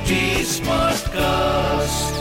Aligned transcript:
HD 0.00 0.16
Smartcast. 0.48 2.20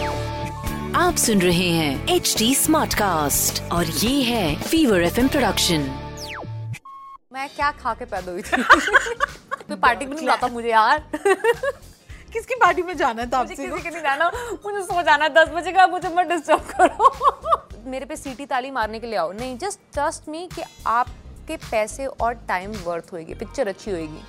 आप 0.95 1.15
सुन 1.15 1.41
रहे 1.41 1.67
हैं 1.69 2.07
एच 2.07 2.35
डी 2.37 2.55
स्मार्ट 2.55 2.93
कास्ट 2.93 3.61
और 3.71 3.85
ये 3.85 4.23
है 4.23 4.61
फीवर 4.61 5.03
एफ़ 5.03 5.19
प्रोडक्शन 5.27 5.81
मैं 7.33 7.49
क्या 7.49 7.71
खा 7.71 7.93
के 7.93 8.05
पैदा 8.05 8.31
हुई 8.31 8.41
थी? 8.41 8.61
कोई 8.61 9.75
पार्टी 9.75 10.05
में 10.05 10.13
नहीं 10.13 10.21
बुलाता 10.21 10.47
मुझे 10.47 10.69
यार। 10.69 11.09
किसकी 12.33 12.55
पार्टी 12.55 12.81
में 12.81 12.97
जाना 12.97 13.21
है 13.21 13.29
तापसी 13.29 13.55
किसी 13.55 13.67
के? 13.67 13.89
नहीं 13.89 14.01
जाना। 14.01 14.31
मुझे 14.65 14.81
सो 14.81 15.01
जाना 15.01 15.25
है 15.25 15.33
दस 15.33 15.49
बजे 15.55 15.71
का 15.71 15.87
मुझे 15.87 16.09
मत 16.09 16.25
डिस्टर्ब 16.25 16.61
करो। 16.71 17.11
मेरे 17.89 18.05
पे 18.05 18.15
सीटी 18.15 18.45
ताली 18.45 18.71
मारने 18.71 18.99
के 18.99 19.07
लिए 19.07 19.17
आओ। 19.17 19.31
नहीं 19.31 19.57
जस्ट 19.57 19.79
ट्रस्ट 19.93 20.29
मी 20.29 20.49
कि 20.55 20.63
आपके 20.87 21.57
पैसे 21.57 22.05
और 22.05 22.33
टाइम 22.33 22.71
वर्थ 22.71 23.13
होएगी 23.13 23.33
पिक्चर 23.33 23.67
अच्छी 23.67 23.91
होएगी। 23.91 24.23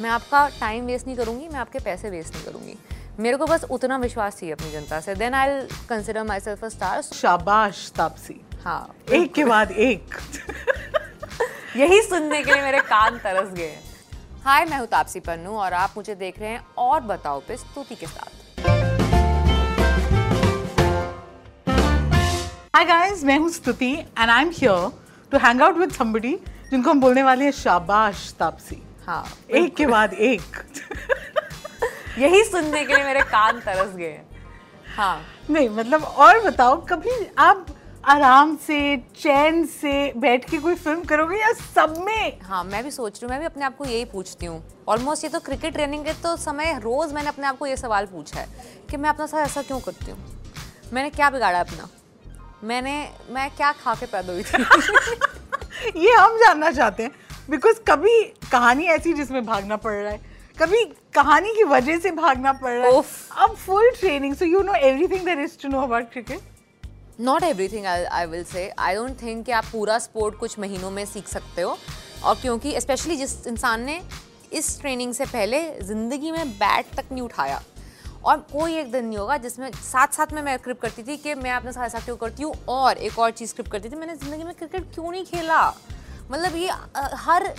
मैं 0.00 0.10
आपका 0.10 0.48
टाइम 0.60 0.84
वेस्ट 0.86 1.06
नहीं 1.06 1.16
करूँगी 1.16 1.48
मैं 1.48 1.58
आपके 1.60 1.78
पैसे 1.78 2.10
वेस्ट 2.10 2.34
नहीं 2.34 2.44
करूँगी। 2.44 2.76
मेरे 3.18 3.36
को 3.36 3.46
बस 3.46 3.64
उतना 3.70 3.96
विश्वास 3.98 4.38
चाहिए 4.38 4.54
अपनी 4.54 4.70
जनता 4.72 5.00
से। 5.00 5.14
Then 5.14 5.34
I 5.34 5.60
consider 5.88 6.22
myself 6.40 6.64
star 6.64 7.02
शाबाश 7.02 7.90
तापसी। 7.96 8.40
हाँ। 8.64 8.94
एक 9.12 9.32
के 9.34 9.44
बाद 9.44 9.70
एक। 9.70 10.14
यही 11.76 12.00
सुनने 12.02 12.42
के 12.42 12.52
लिए 12.52 12.62
मेरे 12.62 12.80
कान 12.80 13.18
तरस 13.18 13.52
गए। 13.54 13.76
हाय 14.44 14.64
मैं 14.64 14.78
हूँ 14.78 14.86
तापसी 14.86 15.20
पन्नू 15.20 15.56
और 15.58 15.72
आप 15.74 15.94
मुझे 15.96 16.14
देख 16.14 16.38
रहे 16.40 16.50
हैं 16.50 16.64
और 16.78 17.00
बताओ 17.04 17.40
पे 17.48 17.56
स्तुति 17.56 17.94
के 17.94 18.06
साथ। 18.06 18.68
हाय 22.76 22.84
गाइस 22.86 23.24
मैं 23.24 23.38
हूँ 23.38 23.50
Stuti 23.52 23.92
and 23.92 24.30
I 24.30 24.42
am 24.42 24.50
here 24.54 24.90
to 25.32 25.38
hang 25.38 25.62
out 25.62 25.76
with 25.76 25.92
somebody 25.92 26.38
जिनको 26.70 26.90
हम 26.90 27.00
बोलने 27.00 27.22
वाले 27.22 27.44
हैं 27.44 27.52
शाबाश 27.52 28.32
तापसी। 28.38 28.82
हाँ 29.10 29.24
एक 29.50 29.74
के 29.76 29.86
बाद 29.86 30.12
एक। 30.14 30.56
यही 32.18 32.42
सुनने 32.44 32.84
के 32.84 32.94
लिए 32.94 33.04
मेरे 33.04 33.20
कान 33.20 33.58
तरस 33.60 33.94
गए। 33.96 34.20
हाँ। 34.96 35.22
नहीं 35.50 35.68
मतलब 35.68 36.02
और 36.04 36.38
बताओ 36.44 36.76
कभी 36.86 37.10
आप 37.38 37.66
आराम 38.04 38.54
से 38.56 38.96
चैन 39.16 39.64
से 39.66 40.12
बैठ 40.16 40.48
के 40.50 40.58
कोई 40.58 40.74
फ़िल्म 40.74 41.04
करोगे 41.04 41.36
या 41.36 41.52
सब 41.52 41.94
में? 42.06 42.40
हाँ 42.42 42.62
मैं 42.64 42.82
भी 42.84 42.90
सोच 42.90 43.12
रही 43.14 43.24
हूँ 43.24 43.30
मैं 43.30 43.40
भी 43.40 43.46
अपने 43.46 43.64
आप 43.64 43.76
को 43.76 43.84
यही 43.84 44.04
पूछती 44.04 44.46
हूँ। 44.46 44.62
ऑलमोस्ट 44.88 45.24
ये 45.24 45.30
तो 45.30 45.40
क्रिकेट 45.40 45.72
ट्रेनिंग 45.72 46.04
के 46.04 46.12
तो 46.12 46.36
समय 46.36 46.78
रोज 46.82 47.12
मैंने 47.12 47.28
अपने 47.28 47.46
आप 47.46 47.58
को 47.58 47.66
ये 47.66 47.76
सवाल 47.76 48.06
पूछा 48.06 48.40
है 48.40 48.46
कि 48.90 48.96
मैं 48.96 49.10
अपना 49.10 49.26
साथ 49.26 49.44
ऐसा 49.46 49.62
क्यों 49.62 49.80
करती 49.80 50.10
हूँ? 50.10 50.18
मैंने 50.92 51.10
क्या 51.10 51.30
बिगाड़ा 51.30 51.60
अपना? 51.60 51.88
मैंने 52.64 52.94
मैं 53.30 53.50
क्या 53.50 53.72
खा 53.72 53.94
के 53.94 54.06
पैदा 54.06 54.32
हुई 54.32 54.42
थी? 54.42 54.62
ये 56.06 56.12
हम 56.12 56.36
जानना 56.36 56.70
चाहते 56.70 57.02
हैं। 57.02 57.10
बिकॉज़ 57.50 57.78
कभी 57.88 58.22
कहानी 58.52 58.84
ऐसी 58.86 59.12
जिसमें 59.12 59.44
भागना 59.46 59.76
पड़ 59.76 59.92
रहा 59.92 60.10
है 60.12 60.20
कभी 60.58 60.84
कहानी 61.14 61.54
की 61.54 61.64
वजह 61.64 61.98
से 61.98 62.10
भागना 62.10 62.52
पड़ 62.52 62.72
रहा 62.72 62.88
है। 62.88 63.02
अब 63.36 63.54
full 63.56 63.90
training 63.90 64.34
so 64.34 64.44
you 64.44 64.62
know 64.62 64.74
everything 64.74 65.24
there 65.24 65.40
is 65.40 65.56
to 65.62 65.68
know 65.68 65.80
about 65.80 66.10
cricket 66.12 66.40
not 67.20 67.42
everything 67.42 67.86
I 67.86 68.26
will 68.26 68.44
say 68.44 68.68
I 68.78 68.94
don't 68.94 69.20
think 69.22 69.44
कि 69.46 69.52
आप 69.52 69.64
पूरा 69.72 69.98
स्पोर्ट 69.98 70.38
कुछ 70.38 70.58
महीनों 70.58 70.90
में 70.90 71.04
सीख 71.04 71.28
सकते 71.28 71.62
हो। 71.62 71.76
और 72.24 72.34
क्योंकि 72.34 72.80
स्पेशली 72.80 73.16
जिस 73.16 73.46
इंसान 73.46 73.84
ने 73.84 74.00
इस 74.52 74.80
ट्रेनिंग 74.80 75.14
से 75.14 75.24
पहले 75.24 75.62
ज़िंदगी 75.82 76.32
में 76.32 76.50
बैट 76.50 76.94
तक 76.96 77.12
नहीं 77.12 77.22
उठाया 77.22 77.62
और 78.24 78.36
कोई 78.52 78.76
एक 78.76 78.92
दिन 78.92 79.04
नहीं 79.04 79.18
होगा 79.18 79.36
जिसमें 79.36 79.70
साथ 79.72 80.14
साथ 80.14 80.32
में 80.32 80.42
मैं 80.42 80.56
स्क्रिप्ट 80.58 80.82
करती 80.82 81.02
थी 81.02 81.16
कि 81.16 81.34
मैं 81.34 81.50
अपने 81.50 81.72
साथ 81.72 81.86
ऐसा 81.86 82.00
क्यों 82.00 82.16
करती 82.16 82.42
हूँ 82.42 82.54
और 82.68 82.98
एक 82.98 83.18
और 83.18 83.30
चीज़ 83.30 83.50
स्क्रिप्ट 83.50 83.70
करती 83.72 83.88
थी 83.88 83.96
मैंने 83.96 84.16
ज़िंदगी 84.16 84.44
में 84.44 84.54
क्रिकेट 84.54 84.94
क्यों 84.94 85.10
नहीं 85.10 85.24
खेला? 85.24 85.72
मतलब 86.30 86.56
ये 86.56 86.70
हर 87.18 87.54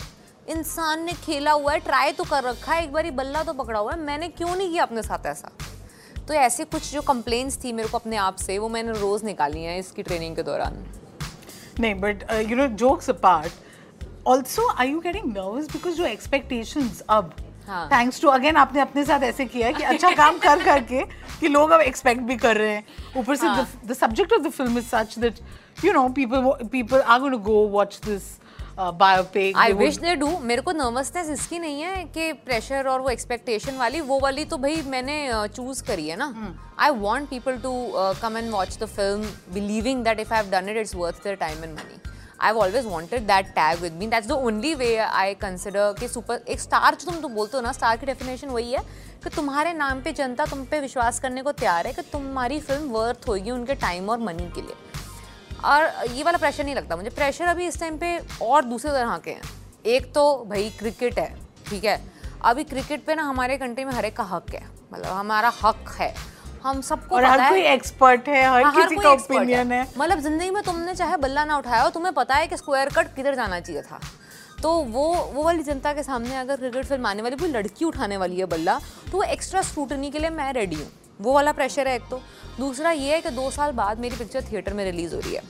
इंसान 0.49 1.03
ने 1.05 1.13
खेला 1.15 1.51
हुआ 1.51 1.71
है 1.71 1.79
ट्राई 1.79 2.11
तो 2.11 2.23
कर 2.23 2.43
रखा 2.43 2.73
है 2.73 2.83
एक 2.83 2.91
बार 2.93 3.09
बल्ला 3.11 3.43
तो 3.43 3.53
पकड़ा 3.53 3.79
हुआ 3.79 3.91
है। 3.93 3.99
मैंने 3.99 4.27
क्यों 4.29 4.55
नहीं 4.55 4.71
किया 4.71 4.83
अपने 4.83 5.01
साथ 5.03 5.25
ऐसा? 5.25 5.51
तो 6.27 6.33
ऐसे 6.33 6.63
कुछ 6.65 6.91
जो 6.93 7.01
कंप्लेंट्स 7.01 7.57
थी 7.63 7.71
मेरे 7.73 7.89
को 7.89 7.97
अपने 7.97 8.17
आप 8.17 8.35
से 8.35 8.57
वो 8.59 8.69
मैंने 8.69 8.91
रोज़ 8.99 9.25
निकाली 9.25 9.63
हैं 9.63 9.77
इसकी 9.79 10.03
ट्रेनिंग 10.03 10.35
के 10.35 10.43
दौरान। 10.43 10.83
नहीं 11.79 11.93
but 11.95 12.23
you 12.49 12.55
know 12.57 12.67
jokes 12.79 13.09
apart 13.09 14.27
also 14.27 14.67
I 14.71 14.91
you 14.91 14.99
getting 14.99 15.25
nervous 15.27 15.71
because 15.71 15.95
जो 15.95 16.05
एक्सपेक्टेशंस 16.05 17.01
अब। 17.09 17.33
थैंक्स 17.91 18.21
टू 18.21 18.27
अगेन 18.27 18.57
आपने 18.57 18.81
अपने 18.81 19.03
साथ 19.05 19.23
ऐसे 19.23 19.45
किया 19.45 19.67
है 19.67 19.73
कि 19.73 19.83
अच्छा 19.83 20.11
काम 20.15 20.37
कर 20.39 20.63
करके 20.69 21.03
कि 21.39 21.47
लोग 21.47 21.71
अब 21.71 21.81
एक्सपेक्ट 21.81 22.21
भी 22.21 22.35
कर 22.37 22.57
रहे 22.57 22.69
हैं। 22.69 22.85
ऊपर 23.17 23.35
से। 23.35 23.47
The 23.87 23.93
subject 23.93 24.33
of 24.33 24.41
the 24.41 24.49
film 24.51 24.77
is 24.77 24.85
such 24.85 25.17
that 25.19 25.39
you 25.85 25.93
know 25.93 26.07
people 26.09 26.67
people 26.71 27.01
are 27.01 27.19
going 27.19 27.33
to 27.33 27.39
go 27.43 27.67
watch 27.69 27.99
this 28.05 28.23
biopic 28.77 29.57
I 29.57 29.73
wish 29.73 29.97
they 29.97 30.15
do 30.15 30.27
मेरे 30.39 30.61
को 30.61 30.71
नर्वसनेस 30.71 31.29
इसकी 31.29 31.59
नहीं 31.59 31.81
है 31.81 32.03
कि 32.13 32.31
प्रेशर 32.45 32.87
और 32.87 33.01
वो 33.01 33.09
एक्सपेक्टेशन 33.09 33.77
वाली 33.77 34.01
वो 34.01 34.19
वाली 34.19 34.45
तो 34.45 34.57
भाई 34.57 34.81
मैंने 34.87 35.17
चूज़ 35.47 35.83
करी 35.83 36.07
है 36.07 36.15
ना। 36.17 36.55
I 36.79 36.89
want 36.99 37.29
people 37.29 37.57
to 37.57 37.73
come 38.21 38.37
and 38.37 38.51
watch 38.51 38.77
the 38.79 38.85
film 38.85 39.53
believing 39.53 40.03
that 40.03 40.19
if 40.19 40.33
I 40.33 40.41
have 40.41 40.51
done 40.51 40.69
it 40.69 40.77
it's 40.77 40.95
worth 40.95 41.23
their 41.23 41.35
time 41.35 41.63
and 41.63 41.73
money 41.73 41.99
I 42.41 42.51
always 42.51 42.85
wanted 42.85 43.27
that 43.27 43.47
tag 43.55 43.81
with 43.81 43.93
me 43.93 44.07
that's 44.07 44.27
the 44.27 44.31
only 44.31 44.73
way 44.75 44.95
I 44.97 45.33
consider 45.41 45.93
कि 45.99 46.07
super 46.07 46.43
एक 46.49 46.59
star 46.59 46.95
जो 46.95 47.11
तुम 47.11 47.19
तो 47.21 47.27
बोलते 47.29 47.57
हो 47.57 47.63
ना 47.63 47.71
star 47.71 47.97
की 47.97 48.05
definition 48.05 48.47
वही 48.49 48.71
है 48.71 48.83
कि 49.23 49.29
तुम्हारे 49.29 49.73
नाम 49.73 50.01
पे 50.01 50.11
जनता 50.11 50.45
तुम 50.45 50.63
पे 50.65 50.79
विश्वास 50.79 51.19
करने 51.19 51.41
को 51.41 51.51
तैयार 51.51 51.87
है 51.87 51.93
कि 51.93 52.01
तुम्हारी 52.11 52.59
फ़िल्म 52.59 52.89
वर्थ 52.91 53.27
होगी 53.27 53.51
उनके 53.51 53.75
टाइम 53.75 54.09
और 54.09 54.19
मनी 54.19 54.51
के 54.55 54.61
लिए। 54.61 54.75
और 55.65 56.07
ये 56.07 56.23
वाला 56.23 56.37
प्रेशर 56.37 56.63
नहीं 56.63 56.75
लगता 56.75 56.95
मुझे। 56.95 57.09
प्रेशर 57.11 57.45
अभी 57.47 57.67
इस 57.67 57.79
टाइम 57.79 57.97
पे 57.97 58.17
और 58.41 58.65
दूसरे 58.65 58.91
तरह 58.91 59.17
के 59.17 59.31
हैं। 59.31 59.41
एक 59.87 60.11
तो 60.13 60.23
भाई 60.49 60.69
क्रिकेट 60.79 61.19
है 61.19 61.33
ठीक 61.69 61.83
है? 61.83 61.99
अभी 62.43 62.63
क्रिकेट 62.65 63.05
पे 63.05 63.15
ना 63.15 63.23
हमारे 63.23 63.57
कंट्री 63.57 63.85
में 63.85 63.91
हर 63.93 64.05
एक 64.05 64.15
का 64.17 64.23
हक 64.25 64.53
है। 64.53 64.63
मतलब 64.93 65.11
हमारा 65.11 65.51
हक 65.63 65.95
है। 65.99 66.13
हम 66.63 66.81
सबको 66.81 67.15
और 67.15 67.21
पता 67.21 67.31
हर 67.31 67.39
है। 67.39 67.49
कोई 67.49 67.61
एक्सपर्ट 67.63 68.27
है 68.29 68.43
हर 68.45 68.63
हाँ, 68.63 68.73
किसी 68.73 68.95
का 68.95 69.11
ओपिनियन 69.11 69.71
है। 69.71 69.85
मतलब 69.97 70.19
ज़िंदगी 70.19 70.49
में 70.49 70.61
तुमने 70.63 70.95
चाहे 70.95 71.17
बल्ला 71.17 71.45
ना 71.45 71.57
उठाया 71.57 71.81
हो 71.83 71.89
तुम्हें 71.89 72.13
पता 72.13 72.35
है 72.35 72.47
कि 72.47 72.57
स्क्वायर 72.57 72.89
कट 72.89 73.15
किधर 73.15 73.35
जाना 73.35 73.59
चाहिए 73.59 73.81
था। 73.81 73.99
तो 74.61 74.71
वो 74.71 75.07
वो 75.33 75.43
वाली 75.43 75.63
जनता 75.63 75.93
के 75.93 76.03
सामने 76.03 76.35
अगर 76.37 76.55
क्रिकेट 76.57 76.85
फ़िल्म 76.85 77.05
आने 77.07 77.21
वाली 77.21 77.35
कोई 77.35 77.49
लड़की 77.49 77.85
उठाने 77.85 78.17
वाली 78.17 78.39
है 78.39 78.45
बल्ला 78.47 78.79
तो 79.11 79.17
वो 79.17 79.23
एक्स्ट्रा 79.25 79.61
स्क्रूटनी 79.61 80.11
के 80.11 80.19
लिए 80.19 80.29
मैं 80.31 80.51
रेडी 80.53 80.75
हूँ। 80.75 80.91
वो 81.19 81.33
वाला 81.33 81.51
प्रेशर 81.51 81.87
है 81.87 81.95
एक 81.95 82.03
तो। 82.09 82.21
दूसरा 82.57 82.91
ये 82.91 83.13
है 83.13 83.21
कि 83.21 83.29
दो 83.31 83.49
साल 83.51 83.71
बाद 83.71 83.99
मेरी 83.99 84.15
पिक्चर 84.15 84.43
थिएटर 84.51 84.73
में 84.73 84.83
रिलीज़ 84.85 85.15
हो 85.15 85.19
रही 85.19 85.35
है 85.35 85.43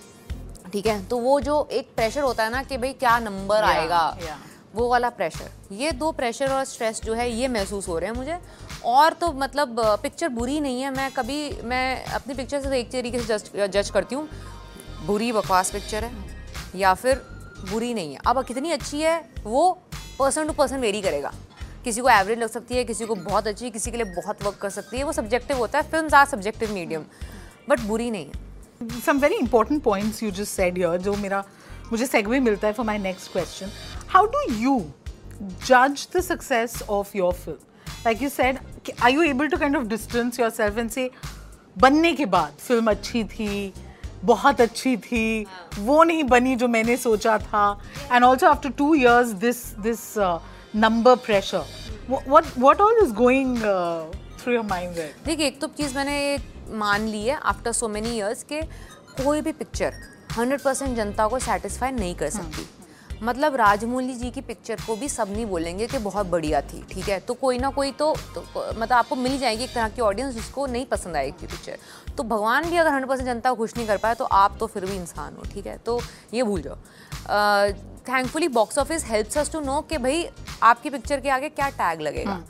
ठीक 0.72 0.86
है? 0.88 1.04
तो 1.08 1.18
वो 1.18 1.40
जो 1.42 1.68
एक 1.72 1.88
प्रेशर 1.96 2.22
होता 2.22 2.44
है 2.44 2.52
ना 2.52 2.64
कि 2.64 2.78
भाई 2.78 2.94
क्या 2.96 3.18
नंबर 3.20 3.58
Yeah, 3.58 3.70
आएगा 3.70 4.18
yeah. 4.18 4.38
वो 4.76 4.88
वाला 4.90 5.10
प्रेशर 5.10 5.50
ये 5.76 5.92
दो 5.94 6.12
प्रेशर 6.12 6.52
और 6.52 6.64
स्ट्रेस 6.66 7.02
जो 7.04 7.14
है 7.14 7.30
ये 7.32 7.48
महसूस 7.48 7.88
हो 7.88 7.98
रहे 8.00 8.10
हैं 8.10 8.16
मुझे। 8.18 8.38
और 8.86 9.14
तो 9.14 9.32
मतलब 9.34 9.76
पिक्चर 10.04 10.30
बुरी 10.30 10.60
नहीं 10.60 10.82
है। 10.82 10.92
मैं 10.92 11.12
कभी 11.12 11.40
मैं 11.64 12.06
अपनी 12.06 12.34
पिक्चर 12.34 12.62
से 12.62 12.80
एक 12.80 12.92
तरीके 12.92 13.20
से 13.20 13.26
जज 13.28 13.72
जज 13.74 13.90
करती 13.90 14.16
हूँ 14.16 14.28
बुरी 15.06 15.32
बकवास 15.32 15.72
पिक्चर 15.72 16.04
है 16.04 16.12
या 16.76 16.94
फिर 16.94 17.22
बुरी 17.72 17.94
नहीं 17.94 18.14
है। 18.14 18.20
अब 18.28 18.44
कितनी 18.46 18.72
अच्छी 18.72 19.02
है 19.02 19.20
वो 19.44 19.72
पर्सन 20.20 20.48
टू 20.48 20.54
पर्सन 20.54 20.80
वेरी 20.80 21.02
करेगा। 21.02 21.32
किसी 21.84 22.02
को 22.02 22.10
एवरेज 22.10 22.40
लग 22.40 22.50
सकती 22.50 22.76
है, 22.76 22.84
किसी 22.84 23.06
को 23.06 23.16
बहुत 23.16 23.48
अच्छी, 23.48 23.70
किसी 23.72 23.92
के 23.92 23.98
लिए 23.98 24.14
बहुत 24.14 24.44
वर्क 24.44 24.58
कर 24.62 24.70
सकती 24.70 24.98
है, 24.98 25.04
वो 25.04 25.12
सब्जेक्टिव 25.14 25.58
होता 25.58 25.80
है 25.80 25.90
film 25.92 26.16
are 26.16 26.26
subjective 26.26 26.74
medium 26.74 27.06
but 27.70 27.80
बुरी 27.82 28.10
नहीं 28.12 28.26
है। 28.26 29.00
Some 29.06 29.20
very 29.20 29.36
important 29.36 29.82
point 29.84 30.24
you 30.24 30.32
just 30.32 30.52
said 30.52 30.78
your 30.78 30.98
जो 31.00 31.16
मेरा, 31.16 31.44
मुझे 31.92 32.06
सेगवे 32.06 32.40
मिलता 32.40 32.68
है 32.68 32.74
for 32.74 32.86
my 32.86 32.98
next 33.00 33.32
question 33.32 33.72
how 34.10 34.26
do 34.28 34.42
you 34.54 34.80
जज 35.42 36.08
the 36.16 36.22
success 36.22 36.82
of 36.90 37.18
your 37.18 37.34
film 37.34 37.58
like 38.06 38.22
you 38.22 38.30
said 38.30 38.60
I 39.04 39.14
you 39.14 39.22
able 39.24 39.48
to 39.48 39.58
kind 39.58 39.78
of 39.78 39.84
distance 39.88 40.40
yourself 40.50 40.78
and 40.78 40.90
से 40.90 41.10
बनने 41.78 42.14
के 42.14 42.26
बाद 42.26 42.54
फ़िल्म 42.60 42.92
अच्छी 42.92 43.24
थी, 43.24 43.74
बहुत 44.26 44.62
अच्छी 44.62 44.96
थी, 44.98 45.46
वो 45.80 46.04
नहीं 46.04 46.24
बनी 46.24 46.56
जो 46.56 46.68
मैंने 46.68 46.98
सोचा 46.98 47.38
था 47.40 47.82
and 48.12 48.24
also 48.24 48.48
after 48.48 48.70
two 48.70 48.94
years 48.96 49.28
this 49.42 49.64
this 49.80 50.00
number 50.74 51.16
pressure. 51.16 51.64
What 52.08 52.28
what, 52.28 52.46
what 52.58 52.80
all 52.80 53.04
is 53.04 53.12
going 53.12 53.64
uh, 53.64 54.06
through 54.38 54.54
your 54.54 54.64
mind 54.64 54.96
there? 54.96 55.14
देखिए 55.26 55.48
एक 55.48 55.60
तो 55.62 55.68
चीज़ 55.68 55.96
मैंने 55.96 56.76
मान 56.78 57.08
ली 57.08 57.26
है 57.26 57.40
आफ्टर 57.44 57.72
सो 57.72 57.88
मेनी 57.88 58.10
ईयर्स 58.18 58.44
के 58.44 58.62
कोई 59.24 59.42
भी 59.42 59.52
पिक्चर 59.52 59.94
100 60.38 60.62
परसेंट 60.62 60.96
जनता 60.96 61.28
को 61.28 61.40
सेटिस्फाई 61.40 61.92
नहीं 61.92 62.16
कर 62.16 62.30
सकती। 62.30 62.68
मतलब 63.24 63.56
राजमौली 63.56 64.14
जी 64.14 64.30
की 64.32 64.42
पिक्चर 64.42 64.76
को 64.88 64.96
भी 64.96 65.10
सब 65.10 65.32
नहीं 65.32 65.46
बोलेंगे 65.46 65.88
कि 65.88 65.98
बहुत 65.98 66.26
बढ़िया 66.28 66.62
थी 66.62 66.84
ठीक 66.92 67.10
है? 67.10 67.20
तो 67.20 67.34
कोई 67.34 67.60
ना 67.60 67.70
कोई 67.70 67.92
तो, 67.92 68.14
तो 68.36 68.42
मतलब 68.72 68.94
आपको 68.94 69.16
मिल 69.16 69.38
जाएगी 69.40 69.64
एक 69.64 69.74
तरह 69.74 69.90
की 69.90 70.02
ऑडियंस 70.02 70.34
जिसको 70.34 70.66
नहीं 70.66 70.86
पसंद 70.86 71.16
आएगी 71.16 71.48
पिक्चर 71.48 71.78
तो 72.18 72.24
भगवान 72.24 72.70
भी 72.70 72.78
अगर 72.78 72.90
हंड्रेड 72.90 73.10
परसेंट 73.10 73.28
जनता 73.28 73.50
को 73.50 73.56
खुश 73.56 73.76
नहीं 73.78 73.88
कर 73.88 73.98
पाए 73.98 74.16
तो 74.16 74.26
आप 74.26 74.58
तो 74.60 74.68
फिर 74.68 74.86
भी 74.86 74.96
इंसान 74.96 75.36
हो 75.36 75.44
ठीक 75.54 75.68
है? 75.68 75.78
तो 75.78 76.00
ये 76.34 76.44
भूल 76.44 76.62
जाओ। 76.62 76.78
Thankfully 78.08 78.48
box 78.50 78.78
office 78.78 79.06
helps 79.06 79.38
us 79.38 79.52
to 79.52 79.60
know 79.60 79.80
कि 79.90 79.98
भाई 79.98 80.28
आपकी 80.64 80.90
पिक्चर 80.90 81.20
के 81.20 81.30
आगे 81.30 81.50
क्या 81.50 81.70
टैग 81.72 82.02
लगेगा। 82.02 82.42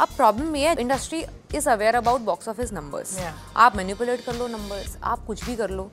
अब 0.00 0.08
प्रॉब्लम 0.16 0.56
ये 0.56 0.68
है 0.68 0.74
industry 0.80 1.24
is 1.54 1.68
aware 1.70 1.94
about 1.94 2.20
box 2.20 2.48
office 2.48 2.72
numbers 2.72 3.18
आप 3.56 3.76
मैनिपुलेट 3.76 4.20
कर 4.24 4.34
लो 4.34 4.46
नंबर्स 4.48 4.96
आप 5.04 5.24
कुछ 5.26 5.44
भी 5.44 5.56
कर 5.56 5.70
लो। 5.70 5.90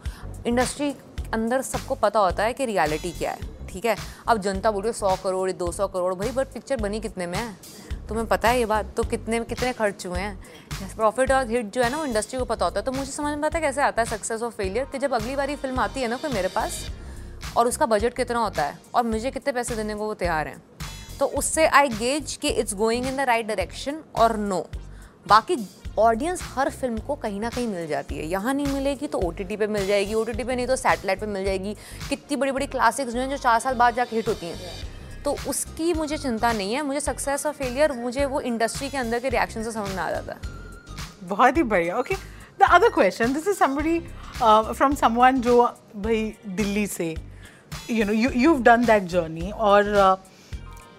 इंडस्ट्री 0.47 0.93
अंदर 1.33 1.61
सबको 1.61 1.95
पता 1.95 2.19
होता 2.19 2.43
है 2.43 2.53
कि 2.53 2.65
रियलिटी 2.65 3.11
क्या 3.11 3.31
है 3.31 3.55
ठीक 3.67 3.85
है? 3.85 3.95
अब 4.27 4.37
जनता 4.41 4.71
बोल 4.71 4.83
रही 4.83 4.89
है 4.89 4.97
सौ 4.99 5.15
करोड़ 5.23 5.51
दो 5.53 5.71
सौ 5.71 5.87
करोड़ 5.87 6.13
भाई 6.15 6.31
बट 6.31 6.53
पिक्चर 6.53 6.81
बनी 6.81 6.99
कितने 6.99 7.27
में 7.27 7.37
है? 7.37 7.55
तुम्हें 8.09 8.27
पता 8.27 8.49
है 8.49 8.59
ये 8.59 8.65
बात? 8.65 8.93
तो 8.97 9.03
कितने 9.05 9.39
कितने 9.41 9.73
खर्च 9.73 10.05
हुए 10.05 10.19
हैं? 10.19 10.95
प्रॉफिट 10.95 11.31
और 11.31 11.49
हिट 11.49 11.73
जो 11.73 11.83
है 11.83 11.89
ना 11.89 11.97
वो 11.97 12.05
इंडस्ट्री 12.05 12.39
को 12.39 12.45
पता 12.45 12.65
होता 12.65 12.79
है। 12.79 12.85
तो 12.85 12.91
मुझे 12.91 13.11
समझ 13.11 13.37
में 13.37 13.45
आता 13.45 13.57
है 13.57 13.61
कैसे 13.61 13.81
आता 13.81 14.01
है 14.01 14.09
सक्सेस 14.09 14.41
और 14.43 14.51
फेलियर 14.51 14.85
कि 14.91 14.99
जब 14.99 15.13
अगली 15.13 15.35
बारी 15.35 15.55
फ़िल्म 15.55 15.79
आती 15.79 16.01
है 16.01 16.07
ना 16.07 16.17
कोई 16.17 16.31
मेरे 16.33 16.47
पास 16.47 16.79
और 17.57 17.68
उसका 17.68 17.86
बजट 17.86 18.13
कितना 18.13 18.39
होता 18.39 18.63
है? 18.63 18.80
और 18.94 19.04
मुझे 19.04 19.31
कितने 19.31 19.54
पैसे 19.54 19.75
देने 19.75 19.95
को 19.95 20.06
वो 20.06 20.13
तैयार 20.15 20.48
हैं? 20.48 20.62
तो 21.19 21.25
उससे 21.27 21.65
आई 21.68 21.89
गेज 21.89 22.36
कि 22.42 22.50
it's 22.50 22.74
going 22.75 23.06
in 23.07 23.18
the 23.18 23.19
right 23.21 23.48
direction 23.48 24.00
और 24.15 24.38
नो 24.38 24.65
बाकी 25.27 25.57
ऑडियंस 26.00 26.42
हर 26.45 26.69
फ़िल्म 26.69 26.98
को 26.98 27.15
कहीं 27.15 27.39
ना 27.39 27.50
कहीं 27.50 27.68
मिल 27.68 27.88
जाती 27.88 28.18
है। 28.18 28.25
यहाँ 28.25 28.54
नहीं 28.54 28.74
मिलेगी 28.74 29.07
तो 29.07 29.19
ओटीटी 29.19 29.57
पे 29.57 29.68
मिल 29.68 29.88
जाएगी। 29.88 30.13
ओटीटी 30.13 30.44
पे 30.44 30.56
नहीं 30.56 30.68
तो 30.68 30.75
सैटेलाइट 30.75 31.19
पे 31.19 31.25
मिल 31.27 31.45
जाएगी। 31.45 31.74
कितनी 32.09 32.38
बड़ी 32.38 32.51
बड़ी 32.51 32.68
क्लासिक्स 32.68 33.13
जो 33.13 33.19
हैं, 33.19 33.30
जो 33.30 33.38
चार 33.38 33.59
साल 33.59 33.75
बाद 33.75 33.95
जाके 33.95 34.15
हिट 34.15 34.27
होती 34.27 34.45
हैं। 34.45 35.24
तो 35.24 35.36
उसकी 35.48 35.94
मुझे 35.94 36.18
चिंता 36.18 36.51
नहीं 36.54 36.74
है। 36.74 36.81
मुझे 36.81 37.00
सक्सेस 37.00 37.45
और 37.45 37.54
फेलियर 37.54 37.92
मुझे 37.94 38.25
वो 38.25 38.42
इंडस्ट्री 38.42 38.89
के 38.89 38.98
अंदर 38.98 39.19
के 39.19 39.30
रिएक्शन 39.30 39.63
से 39.63 39.71
समझ 39.71 39.89
में 39.89 39.98
आ 39.98 40.09
जाता 40.12 40.33
है। 40.33 41.27
बहुत 41.27 41.57
ही 41.57 41.63
बढ़िया। 41.63 41.98
Okay 41.98 42.15
the 42.59 42.69
other 42.69 42.89
question 42.89 43.33
this 43.33 43.48
is 43.48 43.57
somebody 43.57 44.00
from 44.39 44.95
someone 44.95 45.42
जो 45.42 45.62
भाई 45.95 46.33
दिल्ली 46.48 46.86
से 46.88 47.15
You 47.90 48.04
know 48.04 48.12
you 48.12 48.30
you've 48.42 48.62
done 48.69 48.86
that 48.92 49.08
journey 49.14 49.52
or 49.70 49.80
uh, 50.04 50.16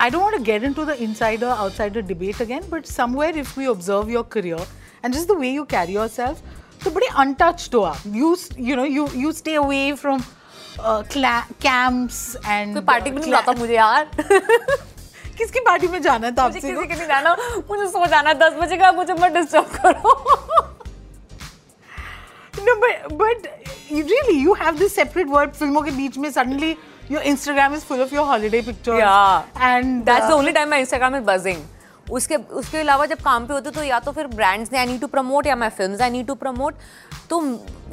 I 0.06 0.10
don't 0.14 0.24
want 0.28 0.36
to 0.38 0.44
get 0.48 0.64
into 0.68 0.84
the 0.88 0.96
insider 1.04 1.50
outsider 1.66 2.02
debate 2.08 2.40
again, 2.46 2.64
but 2.72 2.88
somewhere 2.94 3.38
if 3.42 3.52
we 3.60 3.68
observe 3.74 4.10
your 4.14 4.24
career 4.36 4.58
and 5.02 5.14
just 5.18 5.30
the 5.30 5.38
way 5.44 5.52
you 5.58 5.66
carry 5.74 5.94
yourself, 5.98 6.42
तो 6.84 6.92
बड़े 6.92 7.08
untouched 7.24 7.76
हो 7.76 7.82
आप. 7.92 8.02
You 8.16 8.32
you 8.70 8.76
know 8.80 8.88
you 8.96 9.06
you 9.22 9.32
stay 9.38 9.56
away 9.62 9.86
from 10.02 10.26
uh, 10.80 11.04
camps 11.68 12.20
and 12.56 12.74
कोई 12.74 12.86
party 12.92 13.12
में 13.12 13.22
नहीं 13.22 13.32
जाता 13.32 13.54
मुझे 13.60 13.76
यार 13.76 14.10
किसकी 15.38 15.60
पार्टी 15.68 15.88
में 15.88 16.02
जाना 16.02 16.32
था 16.32 16.44
आपसे 16.44 16.60
किसी 16.60 16.88
के 16.88 16.96
नहीं 16.96 17.08
जाना 17.08 17.36
मुझे 17.70 17.88
सो 17.92 18.06
जाना 18.16 18.34
दस 18.44 18.54
बजे 18.62 18.78
का 18.78 18.92
मुझे 19.00 19.14
मत 19.22 19.32
डिस्टर्ब 19.40 19.70
करो 19.76 20.16
no 22.66 22.74
but 22.82 23.14
but 23.18 23.48
really 23.92 24.40
you 24.40 24.54
have 24.56 24.80
this 24.80 24.96
separate 24.96 25.30
world 25.30 25.54
फिल्मों 25.54 25.82
के 25.82 25.92
बीच 25.92 26.18
में 26.18 26.30
suddenly 26.32 26.74
your 27.10 27.22
Instagram 27.22 27.74
is 27.74 27.84
full 27.84 28.02
of 28.02 28.12
your 28.12 28.26
holiday 28.26 28.62
pictures. 28.62 29.00
Yeah. 29.00 29.44
And 29.56 30.06
that's 30.06 30.26
uh, 30.26 30.30
the 30.30 30.36
only 30.36 30.54
time 30.54 30.70
my 30.70 30.82
Instagram 30.82 31.20
is 31.20 31.26
buzzing. 31.26 31.64
उसके 32.12 32.36
उसके 32.60 32.78
अलावा 32.78 33.06
जब 33.06 33.22
काम 33.24 33.46
पे 33.48 33.54
होते 33.54 33.72
तो 33.72 33.84
या 33.84 34.00
तो 34.00 34.12
फिर 34.12 34.28
ब्रांड्स 34.28 34.72
ने 34.72 34.78
आई 34.78 34.86
नीड 34.86 35.00
टू 35.02 35.08
प्रमोट 35.08 35.48
या 35.48 35.56
मैं 35.56 35.70
films 35.78 36.02
I 36.02 36.10
need 36.10 36.28
to 36.28 36.36
promote 36.36 36.76
तो 37.30 37.40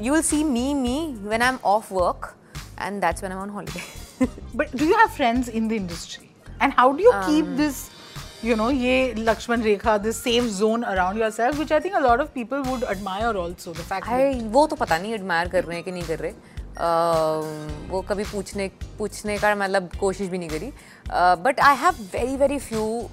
you 0.01 0.13
will 0.13 0.23
see 0.23 0.43
me 0.45 0.73
me 0.75 0.97
when 1.23 1.43
I 1.43 1.49
am 1.49 1.59
off 1.65 1.93
work 1.93 2.27
and 2.81 3.01
that's 3.01 3.23
when 3.23 3.33
I 3.33 3.39
am 3.39 3.43
on 3.43 3.51
holiday 3.51 4.27
but 4.57 4.77
do 4.77 4.87
you 4.87 4.97
have 4.97 5.09
friends 5.17 5.49
in 5.49 5.69
the 5.69 5.73
industry 5.73 6.29
and 6.63 6.73
how 6.79 6.93
do 6.93 7.05
you 7.05 7.13
keep 7.13 7.45
this 7.59 7.83
you 8.44 8.56
know 8.56 8.70
ये 8.72 9.26
Lakshman 9.26 9.64
Rekha 9.64 10.02
this 10.04 10.18
safe 10.18 10.50
zone 10.58 10.84
around 10.84 11.18
yourself 11.18 11.60
which 11.60 11.72
I 11.72 11.80
think 11.80 11.96
a 11.96 12.02
lot 12.08 12.20
of 12.20 12.34
people 12.34 12.64
would 12.64 12.84
admire 12.84 13.34
also 13.44 13.74
the 13.74 13.84
fact 13.92 14.08
I, 14.08 14.34
वो 14.56 14.66
तो 14.68 14.76
पता 14.76 14.98
नहीं 14.98 15.14
admire 15.14 15.50
कर 15.50 15.64
रहे 15.64 15.76
हैं 15.76 15.84
कि 15.86 15.92
नहीं 15.92 16.04
कर 16.04 16.20
रहे। 16.20 16.32
वो 17.90 18.02
कभी 18.10 18.24
पूछने 18.32 18.68
पूछने 18.98 19.38
का 19.38 19.56
मतलब 19.56 19.90
कोशिश 20.00 20.30
भी 20.30 20.38
नहीं 20.38 20.50
करी। 20.50 20.72
But 21.44 21.60
I 21.60 21.76
have 21.76 22.04
very 22.14 22.36
very 22.38 22.60
few 22.60 23.10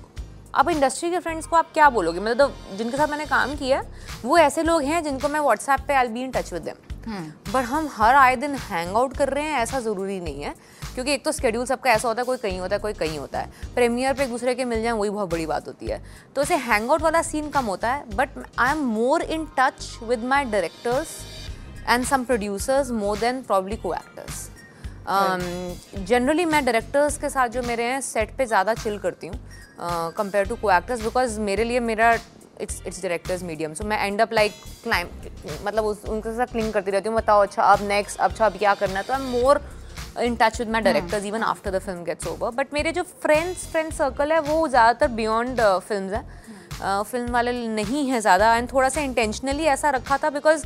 अब 0.55 0.69
इंडस्ट्री 0.71 1.11
के 1.11 1.19
फ्रेंड्स 1.19 1.47
को 1.47 1.57
आप 1.57 1.73
क्या 1.75 1.89
बोलोगे? 1.91 2.21
मतलब 2.21 2.55
जिनके 2.79 2.97
साथ 2.97 3.09
मैंने 3.09 3.27
काम 3.27 3.55
किया 3.57 3.83
वो 4.25 4.39
ऐसे 4.39 4.63
लोग 4.63 4.83
हैं 4.83 5.03
जिनको 5.05 5.29
मैं 5.29 5.41
व्हाट्सएप 5.41 5.81
पे 5.89 5.95
I 5.95 6.09
be 6.09 6.23
in 6.23 6.31
touch 6.31 6.53
with 6.53 6.63
them 6.63 7.53
but 7.53 7.65
हम 7.65 7.89
हर 7.93 8.15
आए 8.15 8.37
दिन 8.37 8.55
हैंग 8.55 8.97
आउट 8.97 9.17
कर 9.17 9.29
रहे 9.29 9.45
हैं 9.45 9.59
ऐसा 9.61 9.81
ज़रूरी 9.81 10.21
नहीं 10.21 10.43
है। 10.43 10.55
क्योंकि 10.94 11.12
एक 11.12 11.25
तो 11.25 11.33
स्केड्यूल 11.33 11.65
सबका 11.67 11.91
ऐसा 11.91 12.09
होता 12.09 12.21
है 12.21 12.27
कोई 12.27 12.37
कहीं 12.39 12.61
होता 12.61 12.77
है 12.77 12.81
कोई 12.81 12.93
कहीं 12.94 13.19
होता 13.19 13.39
है। 13.39 13.75
प्रीमियर 13.75 14.15
पे 14.15 14.23
एक 14.25 14.31
दूसरे 14.31 14.55
के 14.55 14.65
मिल 14.65 14.83
जाए 14.83 14.93
वही 14.93 15.11
बहुत 15.11 15.31
बड़ी 15.31 15.47
बात 15.47 15.69
होती 15.69 15.87
है। 15.87 16.03
तो 16.37 16.43
ऐसे 16.43 16.56
हैंग 16.69 16.91
आउट 16.91 17.03
वाला 17.03 17.23
सीन 17.23 17.50
कम 17.50 17.65
होता 17.67 17.93
है 17.93 18.17
but 18.17 18.39
I 18.59 18.71
am 18.71 18.85
more 18.89 19.23
in 19.23 19.47
touch 19.59 19.99
with 20.03 20.25
my 20.25 20.44
directors 20.47 21.19
and 21.89 22.05
some 22.06 22.25
producers 22.25 22.91
more 22.93 23.19
than 23.19 23.43
probably 23.43 23.77
co-actors. 23.77 24.49
Generally 25.05 26.44
um, 26.44 26.50
मैं 26.50 26.65
डायरेक्टर्स 26.65 27.17
के 27.19 27.29
साथ 27.29 27.49
जो 27.49 27.62
मेरे 27.62 27.85
हैं 27.85 28.00
सेट 28.00 28.37
पे 28.37 28.47
ज़्यादा 28.47 28.75
चिल 28.75 28.99
करती 28.99 29.27
हूँ 29.27 29.39
कंपेयर 30.17 30.47
टू 30.49 30.56
को 30.56 30.71
एक्टर्स 30.73 31.00
बिकॉज़ 31.03 31.39
मेरे 31.41 31.65
लिए 31.65 31.81
मेरा 31.81 32.12
it's 32.61 32.83
it's 32.87 33.03
directors 33.03 33.43
medium 33.43 33.75
so 33.75 33.85
मैं 33.85 33.99
एंड 34.06 34.21
अप 34.21 34.33
लाइक 34.33 34.53
क्लाइम 34.83 35.09
मतलब 35.65 35.85
उस 35.85 36.05
उनके 36.09 36.37
साथ 36.37 36.53
क्लिंग 36.53 36.73
करती 36.73 36.91
रहती 36.91 37.09
हूँ 37.09 37.17
बताओ 37.17 37.43
अच्छा 37.43 37.62
अब 37.62 37.83
नेक्स्ट 37.89 38.21
अच्छा 38.21 38.47
अब 38.47 38.59
क्या 38.59 38.75
करना 38.75 38.99
है? 38.99 39.03
तो 39.03 39.12
I 39.15 39.21
am 39.21 39.27
more 39.31 39.61
in 40.20 40.37
touch 40.37 40.59
with 40.61 40.69
my 40.70 40.81
directors 40.82 41.25
even 41.25 41.43
after 41.43 41.70
the 41.70 41.79
film 41.81 42.05
gets 42.05 42.26
over 42.26 42.50
but 42.55 42.73
मेरे 42.75 42.93
जो 42.93 43.03
फ्रेंड्स 43.03 43.67
फ्रेंड 43.73 43.93
सर्कल 43.93 44.32
है 44.32 44.41
वो 44.43 44.67
ज़्यादातर 44.69 45.09
बियॉन्ड 45.11 45.61
फ़िल्म 45.88 46.14
है. 46.14 46.41
फ़िल्म 46.82 47.26
uh, 47.26 47.32
वाले 47.32 47.53
नहीं 47.69 48.09
है 48.09 48.20
ज़्यादा. 48.20 48.55
एंड 48.56 48.73
थोड़ा 48.73 48.88
सा 48.88 49.00
इंटेंशनली 49.00 49.64
ऐसा 49.75 49.91
रखा 49.91 50.17
था 50.19 50.31
बिकॉज़ 50.31 50.64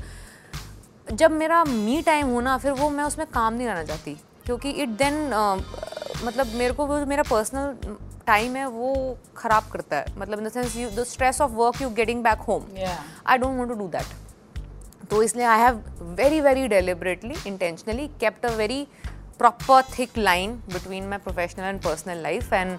जब 1.12 1.30
मेरा 1.32 1.62
मी 1.64 2.00
टाइम 2.02 2.26
हो 2.26 2.40
ना 2.40 2.56
फिर 2.58 2.72
वो 2.72 2.88
मैं 2.90 3.04
उसमें 3.04 3.26
काम 3.32 3.54
नहीं 3.54 3.66
रहना 3.66 3.84
चाहती. 3.84 4.16
क्योंकि 4.46 4.70
इट 4.70 4.88
देन 4.98 5.14
uh, 5.32 6.24
मतलब 6.24 6.54
मेरे 6.54 6.72
को 6.74 6.86
वो 6.86 7.04
मेरा 7.06 7.22
पर्सनल 7.30 7.96
टाइम 8.26 8.56
है 8.56 8.66
वो 8.68 9.16
ख़राब 9.36 9.68
करता 9.72 9.96
है. 9.96 10.04
मतलब 10.18 10.38
in 10.38 10.44
the 10.46 10.52
sense 10.52 10.76
you 10.76 10.88
the 10.90 11.04
stress 11.06 11.40
of 11.40 11.50
work 11.52 11.82
you 11.82 11.90
getting 11.98 12.22
back 12.24 12.38
home 12.48 12.64
I 13.26 13.38
don't 13.38 13.58
want 13.58 13.68
to 13.68 13.74
do 13.74 13.88
that 13.88 15.08
तो 15.10 15.22
इसलिए 15.22 15.44
I 15.46 15.60
have 15.60 15.82
very 16.18 16.40
very 16.40 16.66
deliberately 16.68 17.34
intentionally 17.46 18.06
kept 18.20 18.46
a 18.46 18.50
very 18.56 18.86
proper 19.38 19.82
thick 19.98 20.18
line 20.18 20.52
between 20.72 21.06
my 21.08 21.18
professional 21.18 21.64
and 21.64 21.80
personal 21.82 22.22
life 22.22 22.52
and 22.52 22.78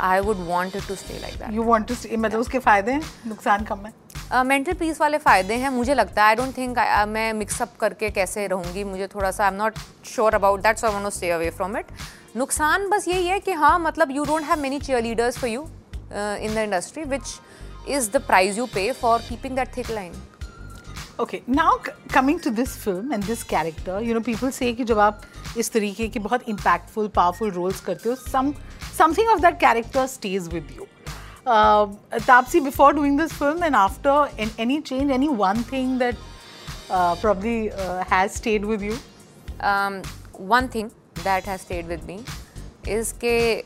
I 0.00 0.20
would 0.20 0.46
want 0.46 0.76
to 0.88 0.94
stay 0.94 1.18
like 1.20 1.38
that 1.38 1.52
you 1.52 1.62
want 1.62 1.88
to 1.88 1.94
stay 1.94 2.16
मतलब 2.16 2.40
उसके 2.40 2.58
फ़ायदे 2.58 3.00
नुकसान 3.26 3.64
कम 3.64 3.86
है? 3.86 3.92
Mental 4.32 4.72
uh, 4.72 4.78
peace 4.78 5.00
वाले 5.00 5.18
फ़ायदे 5.18 5.54
हैं 5.54 5.70
मुझे 5.70 5.94
लगता 5.94 6.22
है 6.22 6.28
आई 6.28 6.34
डोंट 6.34 6.56
थिंक 6.56 6.78
मैं 7.08 7.32
मिक्सअप 7.32 7.76
करके 7.80 8.10
कैसे 8.10 8.46
रहूँगी 8.46 8.84
मुझे 8.84 9.06
थोड़ा 9.14 9.30
सा 9.30 9.44
I 9.44 9.50
am 9.50 9.56
not 9.56 9.78
sure 10.14 10.34
about 10.34 10.62
that 10.62 10.78
so 10.78 10.86
I 10.86 10.94
want 10.94 11.12
stay 11.14 11.30
away 11.30 11.50
from 11.50 11.76
it 11.76 11.92
नुकसान 12.36 12.88
बस 12.90 13.08
यही 13.08 13.26
है 13.26 13.38
कि 13.40 13.52
हाँ 13.52 13.78
मतलब 13.78 14.10
you 14.10 14.24
don't 14.24 14.44
have 14.44 14.60
many 14.60 14.80
cheerleaders 15.02 15.38
for 15.38 15.50
you 15.50 15.62
in 15.62 16.54
the 16.54 16.58
industry 16.58 17.04
which 17.04 17.38
is 17.88 18.10
the 18.10 18.22
price 18.26 18.58
you 18.58 18.66
pay 18.74 18.90
for 18.92 19.20
keeping 19.28 19.56
that 19.56 19.76
thick 19.76 19.90
line 19.90 20.12
okay 21.20 21.40
now 21.48 21.78
coming 22.14 22.40
to 22.40 22.50
this 22.50 22.76
film 22.78 23.12
and 23.12 23.24
this 23.24 23.42
character 23.44 24.02
you 24.02 24.14
know 24.14 24.20
people 24.20 24.50
say 24.50 24.72
कि 24.72 24.84
जब 24.84 24.98
आप 24.98 25.22
इस 25.58 25.72
तरीके 25.72 26.08
की 26.08 26.18
बहुत 26.18 26.48
impactful 26.48 27.08
powerful 27.16 27.50
roles 27.50 27.80
करते 27.80 28.08
हो 28.08 28.14
some 28.16 28.52
something 28.98 29.28
of 29.28 29.40
that 29.40 29.58
character 29.60 30.06
stage 30.06 30.48
with 30.52 30.76
you 30.76 30.86
this 33.16 33.32
film 33.32 33.62
and 33.62 33.76
after, 33.76 34.28
in, 34.36 34.50
any 34.58 34.80
change, 34.82 35.10
any 35.10 35.28
one 35.28 35.62
thing 35.64 35.98
that 35.98 36.16
uh, 36.90 37.14
probably 37.16 37.70
uh, 37.72 38.04
has 38.04 38.34
stayed 38.34 38.64
with 38.64 38.82
you? 38.82 38.96
Um, 39.60 40.02
one 40.32 40.68
thing 40.68 40.90
that 41.22 41.44
has 41.44 41.60
stayed 41.60 41.86
with 41.86 42.06
me 42.06 42.18
is 42.88 43.12
के 43.12 43.62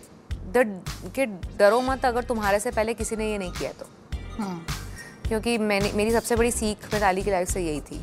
the 0.53 0.83
कि 1.17 1.27
डरो 1.59 1.81
मत 1.81 2.05
अगर 2.05 2.25
तुम्हारे 2.25 2.61
से 2.61 2.71
पहले 2.71 2.95
किसी 2.95 3.17
ने 3.17 3.31
ये 3.31 3.39
नहीं 3.39 3.53
किया 3.53 3.73
तो 3.73 3.87
hmm. 4.37 4.59
क्योंकि 5.29 5.57
मैंने 5.59 5.93
मेरी 5.93 6.11
सबसे 6.11 6.37
बड़ी 6.37 6.51
सीख 6.51 6.93
मिताली 6.95 7.23
की 7.23 7.31
लाइफ 7.31 7.49
से 7.49 7.61
यही 7.61 7.81
थी 7.81 8.01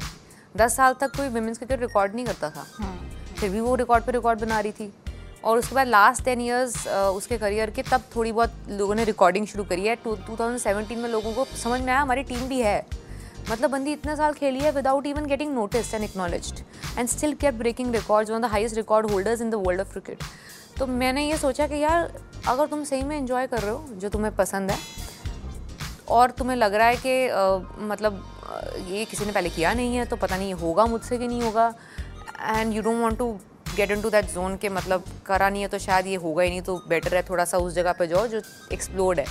दस 0.57 0.75
साल 0.77 0.93
तक 1.01 1.15
कोई 1.17 1.29
वुमेंस 1.29 1.57
क्रिकेट 1.57 1.81
रिकॉर्ड 1.81 2.15
नहीं 2.15 2.25
करता 2.25 2.49
था 2.49 2.65
hmm. 2.81 3.16
फिर 3.39 3.49
भी 3.49 3.59
वो 3.59 3.75
रिकॉर्ड 3.75 4.03
पे 4.03 4.11
रिकॉर्ड 4.11 4.39
बना 4.41 4.59
रही 4.59 4.71
थी। 4.71 4.91
और 5.43 5.57
उसके 5.57 5.75
बाद 5.75 5.87
लास्ट 5.87 6.23
टेन 6.25 6.41
ईयर्स 6.41 6.87
उसके 6.87 7.37
करियर 7.37 7.69
के 7.69 7.83
तब 7.83 8.03
थोड़ी 8.15 8.31
बहुत 8.31 8.53
लोगों 8.69 8.95
ने 8.95 9.03
रिकॉर्डिंग 9.05 9.47
शुरू 9.47 9.63
करी 9.63 9.87
है। 9.87 9.95
टू 9.97 10.15
सेवेंटीन 10.59 10.99
में 10.99 11.09
लोगों 11.09 11.33
को 11.33 11.45
समझ 11.57 11.79
में 11.81 11.91
आया 11.93 12.01
हमारी 12.01 12.23
टीम 12.23 12.47
भी 12.47 12.59
है। 12.61 12.85
मतलब 13.49 13.69
बंदी 13.71 13.91
इतने 13.93 14.15
साल 14.15 14.33
खेली 14.33 14.59
है 14.59 14.71
without 14.71 15.05
even 15.07 15.25
getting 15.25 15.53
notice 15.53 15.93
and 15.93 16.03
acknowledged 16.03 16.59
and 16.97 17.07
still 17.09 17.33
kept 17.35 17.53
breaking 17.55 17.93
records 17.95 18.31
one 18.31 18.41
the 18.41 18.45
highest 18.47 18.75
record 18.75 19.11
holders 19.11 19.41
in 19.41 19.49
the 19.49 19.55
world 19.57 19.81
of 19.81 19.91
cricket 19.91 20.23
तो 20.79 20.87
मैंने 20.87 21.27
ये 21.27 21.37
सोचा 21.37 21.67
कि 21.67 21.75
यार, 21.75 22.11
अगर 22.47 22.67
तुम 22.67 22.83
सही 22.83 23.03
में 23.03 23.17
इन्जॉय 23.17 23.47
कर 23.47 23.61
रहे 23.61 23.71
हो, 23.71 23.85
जो 23.91 24.09
तुम्हें 24.09 24.35
पसंद 24.35 24.71
है, 24.71 24.77
और 26.09 26.31
तुम्हें 26.31 26.57
लग 26.57 26.73
रहा 26.73 26.87
है 26.87 26.95
कि 27.05 27.85
मतलब 27.85 28.23
ये 28.87 29.05
किसी 29.05 29.25
ने 29.25 29.31
पहले 29.31 29.49
किया 29.49 29.73
नहीं 29.73 29.95
है 29.95 30.05
तो 30.05 30.15
पता 30.15 30.37
नहीं 30.37 30.53
होगा 30.55 30.85
मुझसे 30.85 31.17
कि 31.17 31.27
नहीं 31.27 31.41
होगा। 31.41 31.73
And 32.41 32.73
you 32.73 32.81
don't 32.81 33.01
want 33.01 33.17
to 33.17 33.31
get 33.75 33.91
into 33.91 34.09
that 34.09 34.25
zone 34.25 34.55
के 34.57 34.69
मतलब 34.69 35.03
करा 35.25 35.49
नहीं 35.49 35.61
है 35.61 35.67
तो 35.67 35.79
शायद 35.79 36.07
ये 36.07 36.15
होगा 36.15 36.43
ही 36.43 36.49
नहीं 36.49 36.61
तो 36.61 36.77
बेटर 36.89 37.15
है 37.15 37.21
थोड़ा 37.29 37.45
सा 37.45 37.57
उस 37.57 37.73
जगह 37.73 37.91
पे 37.91 38.07
जाओ 38.07 38.27
जो 38.27 38.41
एक्सप्लोर्ड 38.73 39.19
है। 39.19 39.25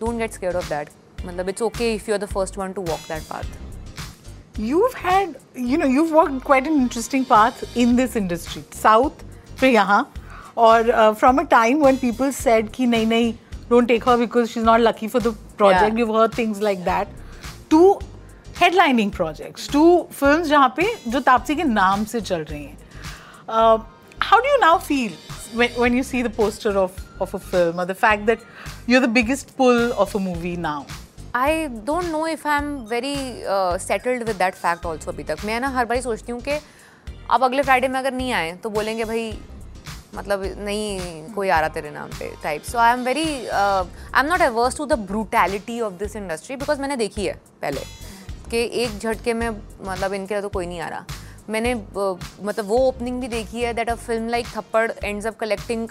Don't 0.00 0.18
get 0.18 0.32
scare 0.32 0.56
of 0.56 0.68
that 0.68 0.90
मतलब 1.26 1.48
it's 1.48 1.62
okay 1.62 1.94
if 1.94 2.10
you 2.10 2.14
are 2.16 2.20
the 2.20 2.26
first 2.26 2.58
one 2.58 2.72
to 2.72 2.82
walk 2.82 3.00
that 3.08 3.22
path 3.22 4.60
you 4.60 4.86
had 4.96 5.34
you 5.58 5.78
know 5.78 5.86
you 5.86 6.04
walk 6.06 6.40
quite 6.46 6.66
an 6.66 6.80
interesting 6.82 7.24
path 7.24 7.64
in 7.76 7.94
this 7.96 8.16
industry 8.16 8.64
south 8.82 9.24
फिर 9.58 9.70
यहाँ 9.70 10.02
और 10.58 10.92
from 11.18 11.38
a 11.38 11.42
time 11.50 11.82
one 11.82 11.96
people 11.96 12.30
said 12.32 12.70
कि 12.70 12.86
नहीं 12.86 13.06
नहीं 13.06 13.32
don't 13.70 13.88
take 13.88 14.08
her 14.08 14.16
because 14.16 14.48
she 14.48 14.60
is 14.60 14.66
not 14.66 14.80
lucky 14.80 15.08
for 15.08 15.22
the 15.22 15.34
project 15.58 15.98
you 15.98 16.12
her 16.12 16.28
things 16.38 16.60
like 16.60 16.84
that 16.84 17.08
to 17.70 17.98
headlining 18.60 19.10
projects. 19.10 19.66
To 19.74 19.82
films 20.20 20.48
जहाँ 20.48 20.72
पे 20.76 20.86
जो 21.10 21.20
तापसी 21.28 21.56
के 21.56 21.64
नाम 21.64 22.04
से 22.04 22.20
चल 22.20 22.44
रही 22.44 22.64
हैं 22.64 22.78
how 24.28 24.38
do 24.40 24.48
you 24.48 24.60
now 24.60 24.78
feel 24.78 25.12
when, 25.60 25.70
when 25.82 25.94
you 25.98 26.02
see 26.02 26.22
the 26.22 26.30
poster 26.30 26.72
of, 26.78 26.98
of 27.20 27.32
a 27.34 27.38
film 27.38 27.80
or 27.80 27.86
the 27.86 27.94
fact 27.94 28.26
that 28.26 28.42
you're 28.86 29.00
the 29.00 29.14
biggest 29.14 29.56
pull 29.56 29.92
of 30.04 30.14
a 30.14 30.20
movie 30.26 30.56
now? 30.56 30.82
I 31.36 31.66
don't 31.86 32.04
know 32.04 32.26
if 32.26 32.46
I 32.48 32.58
am 32.58 32.68
very 32.90 33.14
settled 33.80 34.22
with 34.28 34.36
that 34.36 34.54
fact 34.54 34.86
also 34.86 35.10
अभी 35.10 35.24
तक। 35.24 35.44
मैं 35.46 35.58
ना 35.60 35.68
हर 35.76 35.84
बार 35.86 36.00
सोचती 36.00 36.32
हूँ 36.32 36.40
कि 36.48 36.58
अब 37.30 37.44
अगले 37.44 37.62
Friday 37.62 37.88
में 37.88 37.98
अगर 38.00 38.12
नहीं 38.12 38.32
आए 38.32 38.52
तो 38.62 38.70
बोलेंगे 38.70 39.04
भाई 39.04 39.32
मतलब 40.14 40.42
नहीं 40.58 41.22
कोई 41.34 41.48
आ 41.48 41.60
रहा 41.60 41.68
तेरे 41.74 41.90
नाम 41.90 42.08
पे 42.18 42.32
type 42.42 42.62
so 42.70 42.78
I 42.78 42.92
am 42.92 43.04
very 43.04 43.24
I 43.24 44.20
am 44.20 44.26
not 44.26 44.42
averse 44.42 44.76
to 44.76 44.86
the 44.86 44.98
brutality 45.10 45.80
of 45.80 45.92
this 46.02 46.16
industry 46.16 46.56
because 46.56 46.80
मैंने 46.80 46.96
देखी 46.96 47.26
है 47.26 47.34
पहले। 47.62 47.80
कि 48.50 48.62
एक 48.82 48.98
झटके 48.98 49.34
में 49.34 49.48
मतलब 49.50 50.12
इनके 50.14 50.40
तो 50.40 50.48
कोई 50.48 50.66
नहीं 50.66 50.80
आ 50.80 50.88
रहा। 50.88 51.04
मैंने 51.48 51.74
मतलब 51.74 52.64
वो 52.64 52.78
ओपनिंग 52.88 53.20
भी 53.20 53.28
देखी 53.28 53.60
है 53.62 53.72
that 53.74 53.90
a 53.90 53.94
film 53.96 54.28
like 54.28 54.46
Thappad 54.56 54.90
ends 55.04 55.26
up 55.26 55.38
collecting 55.38 55.88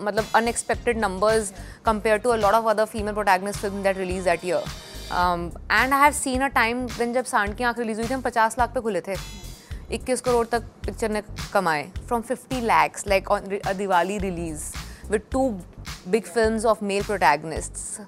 मतलब 0.00 0.24
unexpected 0.36 0.98
numbers 0.98 1.52
compared 1.88 2.22
to 2.22 2.30
a 2.30 2.36
lot 2.36 2.54
of 2.54 2.66
other 2.70 2.84
female 2.86 3.14
protagonist 3.14 3.60
film 3.60 3.82
that 3.82 3.98
release 3.98 4.28
that 4.28 4.44
year. 4.44 4.60
And 5.10 5.92
I 5.92 6.00
have 6.00 6.12
seen 6.12 6.42
a 6.42 6.46
time 6.54 6.86
when 6.88 7.14
जब 7.14 7.24
सांड 7.24 7.54
की 7.56 7.64
आँख 7.64 7.78
release 7.78 7.98
हुई 8.00 8.08
थी, 8.08 8.14
हम 8.14 8.22
पचास 8.22 8.58
लाख 8.58 8.74
पे 8.74 8.80
खुले 8.80 9.00
थे। 9.00 9.14
इक्कीस 9.92 10.20
करोड़ 10.20 10.46
तक 10.46 10.62
पिक्चर 10.86 11.10
ने 11.10 11.22
कमाए। 11.52 11.82
From 11.98 12.22
fifty 12.22 12.60
lakhs 12.62 13.06
like 13.08 13.30
on 13.30 13.58
Diwali 13.76 14.18
release 14.18 14.64
with 15.10 15.22
two 15.32 15.48
big 16.08 16.24
film 16.24 16.66
of 16.68 16.84
male 16.84 17.02
protagonists 17.04 18.00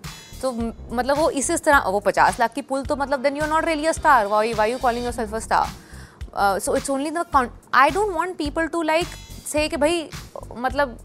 तो 0.43 0.53
मतलब 0.53 1.17
वो 1.17 1.29
इसी 1.33 1.57
तरह, 1.57 1.79
वो 1.81 2.01
पचास 2.01 2.41
लाख 2.41 2.53
की 2.55 2.63
पुल 2.63 2.85
तो 2.85 2.97
मतलब 2.97 3.23
then 3.23 3.37
you 3.37 3.43
are 3.43 3.49
not 3.51 3.65
really 3.65 3.87
a 3.87 3.93
star 3.93 4.27
why 4.27 4.53
why 4.55 4.73
you 4.73 4.79
calling 4.79 5.05
yourself 5.13 5.35
a 5.35 5.39
star 5.39 6.59
so 6.61 6.77
it's 6.77 6.91
only 6.91 7.11
the 7.11 7.51
I 7.75 7.91
don't 7.91 8.15
want 8.15 8.37
people 8.37 8.67
to 8.67 8.83
like 8.83 9.07
say 9.47 9.69
कि 9.69 9.77
भाई 9.77 10.09
मतलब 10.57 10.99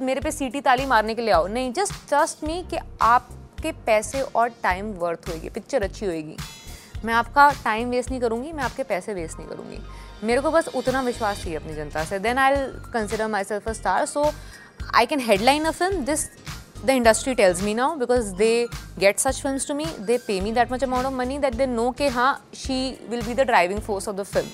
मेरे 0.00 0.20
पे 0.20 0.30
सीटी 0.30 0.60
ताली 0.60 0.86
मारने 0.86 1.14
के 1.14 1.22
लिए 1.22 1.32
आओ। 1.34 1.46
नहीं 1.46 1.72
जस्ट 1.72 1.94
ट्रस्ट 2.08 2.44
मी 2.44 2.62
कि 2.70 2.78
आपके 3.02 3.72
पैसे 3.86 4.20
और 4.22 4.48
टाइम 4.62 4.92
वर्थ 4.98 5.28
होएगी। 5.28 5.48
पिक्चर 5.48 5.82
अच्छी 5.82 6.06
होएगी। 6.06 6.36
मैं 7.04 7.14
आपका 7.14 7.50
टाइम 7.64 7.90
वेस्ट 7.90 8.10
नहीं 8.10 8.20
करूँगी, 8.20 8.52
मैं 8.52 8.64
आपके 8.64 8.82
पैसे 8.82 9.14
वेस्ट 9.14 9.38
नहीं 9.38 9.48
करूँगी। 9.48 9.78
मेरे 10.26 10.40
को 10.40 10.50
बस 10.50 10.68
उतना 10.76 11.00
विश्वास 11.02 11.36
चाहिए 11.36 11.56
अपनी 11.56 11.74
जनता 11.74 12.04
से। 12.04 12.18
Then 12.18 12.38
I 12.38 12.56
consider 12.92 13.26
myself 13.44 13.68
a 13.68 13.72
star 13.72 14.06
so 14.06 14.24
I 14.94 15.06
can 15.06 15.20
headline 15.20 15.64
a 15.64 15.70
film 15.70 16.04
this 16.04 16.24
the 16.84 16.92
industry 16.92 17.34
tells 17.34 17.62
me 17.62 17.72
now 17.74 17.88
because 17.96 18.32
they 18.34 18.66
get 18.98 19.20
such 19.20 19.40
films 19.42 19.64
to 19.64 19.74
me 19.74 19.86
they 20.10 20.18
pay 20.18 20.40
me 20.40 20.52
that 20.52 20.70
much 20.70 20.82
amount 20.82 21.06
of 21.06 21.12
money 21.12 21.38
that 21.38 21.58
they 21.60 21.66
know 21.66 21.92
कि 21.98 22.08
हाँ 22.10 22.32
she 22.52 22.78
will 23.10 23.22
be 23.26 23.34
the 23.34 23.44
driving 23.44 23.80
force 23.88 24.06
of 24.06 24.16
the 24.16 24.26
film. 24.34 24.48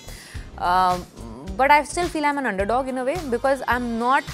Uh, 0.58 0.98
feel 1.58 2.24
I 2.24 2.30
am 2.30 2.38
an 2.38 2.44
underdog 2.64 2.88
in 2.88 2.96
a 2.96 3.02
way 3.02 3.14
because 3.30 3.62
I 3.62 3.76
am 3.76 3.82
not 3.98 4.24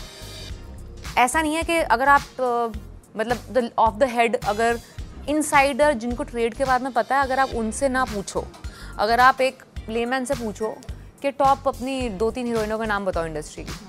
ऐसा 1.18 1.42
नहीं 1.42 1.54
है 1.54 1.62
कि 1.62 1.76
अगर 1.96 2.08
आप 2.08 2.20
uh, 2.20 2.76
मतलब 3.16 3.70
off 3.78 3.94
the 3.94 4.08
head 4.10 4.36
अगर 4.44 4.80
इनसाइडर 5.28 5.92
जिनको 5.92 6.22
ट्रेड 6.22 6.54
के 6.54 6.64
बारे 6.64 6.84
में 6.84 6.92
पता 6.92 7.16
है 7.16 7.22
अगर 7.22 7.38
आप 7.38 7.54
उनसे 7.54 7.88
ना 7.88 8.04
पूछो 8.04 8.46
अगर 8.98 9.20
आप 9.20 9.40
एक 9.40 9.62
लेमैन 9.88 10.24
से 10.24 10.34
पूछो 10.34 10.76
कि 11.22 11.30
टॉप 11.30 11.68
अपनी 11.68 12.08
दो 12.08 12.30
तीन 12.30 12.46
हीरोइनों 12.46 12.78
का 12.78 12.84
नाम 12.84 13.04
बताओ 13.04 13.26
इंडस्ट्री 13.26 13.64
की। 13.64 13.80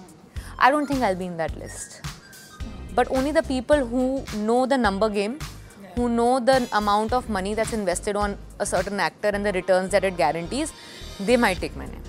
I 0.59 0.71
don't 0.71 0.89
think 0.89 1.03
I 1.03 1.15
be 1.15 1.25
in 1.25 1.37
that 1.37 1.57
list 1.57 2.12
but 2.94 3.10
only 3.10 3.32
the 3.32 3.42
people 3.42 3.86
who 3.86 4.24
know 4.36 4.66
the 4.66 4.76
number 4.76 5.08
game, 5.08 5.38
who 5.94 6.08
know 6.08 6.40
the 6.40 6.68
amount 6.72 7.12
of 7.12 7.28
money 7.28 7.54
that's 7.54 7.72
invested 7.72 8.16
on 8.16 8.36
a 8.58 8.66
certain 8.66 9.00
actor 9.00 9.28
and 9.28 9.44
the 9.44 9.52
returns 9.52 9.90
that 9.90 10.04
it 10.04 10.16
guarantees, 10.16 10.72
they 11.20 11.36
might 11.36 11.60
take 11.60 11.76
my 11.76 11.86
name. 11.86 12.02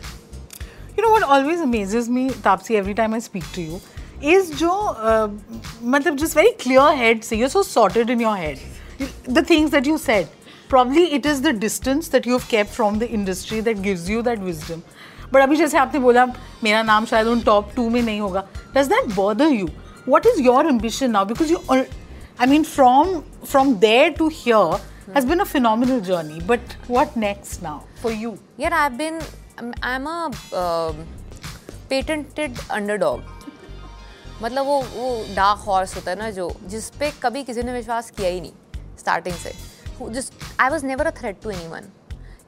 You 0.96 1.04
know 1.04 1.12
what 1.12 1.24
always 1.24 1.62
amazes 1.62 2.10
me, 2.10 2.30
Tapsi, 2.30 2.76
every 2.76 2.94
time 2.94 3.14
I 3.14 3.20
speak 3.20 3.52
to 3.54 3.62
you, 3.62 3.82
is 4.22 4.52
जो 4.52 4.70
uh, 4.70 5.30
मतलब 5.82 6.18
just 6.18 6.34
very 6.34 6.52
clear 6.54 6.82
head 6.96 7.22
से 7.22 7.38
you're 7.38 7.50
so 7.50 7.62
sorted 7.62 8.10
in 8.10 8.20
your 8.20 8.36
head. 8.36 8.60
The 9.24 9.42
things 9.42 9.72
that 9.72 9.86
you 9.86 9.98
said, 9.98 10.28
probably 10.68 11.14
it 11.14 11.26
is 11.26 11.42
the 11.42 11.54
distance 11.54 12.10
that 12.10 12.26
you've 12.26 12.48
kept 12.50 12.70
from 12.70 13.00
the 13.00 13.10
industry 13.10 13.62
that 13.62 13.82
gives 13.82 14.10
you 14.10 14.22
that 14.24 14.40
wisdom. 14.40 14.84
But 15.32 15.42
अभी 15.42 15.56
जैसे 15.56 15.78
आपने 15.78 16.00
बोला 16.00 16.26
मेरा 16.64 16.82
नाम 16.84 17.06
शायद 17.06 17.28
उन 17.28 17.44
top 17.44 17.74
two 17.76 17.90
में 17.90 18.02
नहीं 18.02 18.20
होगा. 18.20 18.48
Does 18.74 18.90
that 18.90 19.16
bother 19.16 19.50
you? 19.50 19.70
What 20.06 20.26
is 20.26 20.40
your 20.42 20.68
ambition 20.68 21.12
now? 21.12 21.26
Because 21.26 21.50
you, 21.50 21.60
I 22.40 22.46
mean, 22.46 22.64
from 22.64 23.24
from 23.46 23.80
there 23.80 24.14
to 24.14 24.30
here 24.30 24.80
has 25.14 25.26
been 25.26 25.42
a 25.42 25.46
phenomenal 25.46 26.02
journey. 26.02 26.42
But 26.54 26.76
what 26.88 27.16
next 27.16 27.62
now 27.62 27.78
for 27.98 28.12
you? 28.14 28.38
Yeah, 28.58 28.80
I've 28.82 28.98
been 28.98 29.22
I 29.62 29.96
am 29.96 30.06
a 30.08 30.30
patented 31.90 32.60
underdog 32.72 33.22
मतलब 34.42 34.66
वो 34.66 34.80
वो 34.82 35.10
dark 35.36 35.60
horse 35.68 35.96
होता 35.96 36.12
है 36.12 36.18
ना 36.18 36.30
जो 36.32 36.50
जिस 36.70 36.90
पे 37.00 37.12
कभी 37.24 37.44
किसी 37.44 37.64
ने 37.64 37.74
विश्वास 37.74 38.12
किया 38.18 38.30
ही 38.30 38.42
नहीं 38.42 38.98
स्टार्टिंग 39.00 39.36
से 39.36 39.54
जिस 40.02 40.32
I 40.60 40.70
was 40.70 40.86
never 40.86 41.08
a 41.08 41.12
threat 41.20 41.42
to 41.44 41.50
any 41.50 41.68
one 41.68 41.92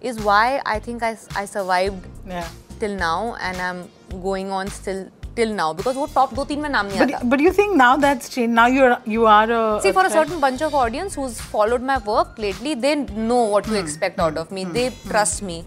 is 0.09 0.21
why 0.23 0.57
I 0.57 0.79
think 0.87 1.03
I 1.03 1.15
I 1.37 1.47
survived 1.47 2.79
till 2.79 2.95
now 2.97 3.35
and 3.35 3.57
I 3.57 3.69
am 3.69 3.83
going 4.21 4.51
on 4.51 4.69
still 4.79 5.05
till 5.36 5.54
now 5.60 5.68
because 5.80 5.96
वो 5.96 6.06
top 6.14 6.34
दो 6.34 6.44
तीन 6.44 6.60
में 6.60 6.68
नाम 6.70 6.86
नहीं 6.86 7.00
आता. 7.00 7.20
But 7.32 7.44
you 7.46 7.52
think 7.58 7.76
now 7.80 7.90
that's 8.04 8.28
changed? 8.34 8.54
Now 8.60 8.66
you're 8.76 8.92
you 9.14 9.26
are 9.34 9.50
a. 9.58 9.80
See, 9.86 9.94
a 9.94 9.98
for 9.98 10.06
a 10.10 10.10
certain 10.10 10.40
bunch 10.46 10.62
of 10.68 10.74
audience 10.82 11.18
who's 11.20 11.40
followed 11.56 11.88
my 11.90 11.98
work 12.10 12.38
lately, 12.46 12.74
they 12.86 12.94
know 13.30 13.42
what 13.54 13.68
to 13.70 13.76
hmm. 13.76 13.82
expect 13.82 14.24
out 14.26 14.42
of 14.44 14.52
me. 14.58 14.64
Hmm. 14.64 14.78
They 14.78 14.86
hmm. 14.90 15.08
trust 15.14 15.42
me. 15.50 15.58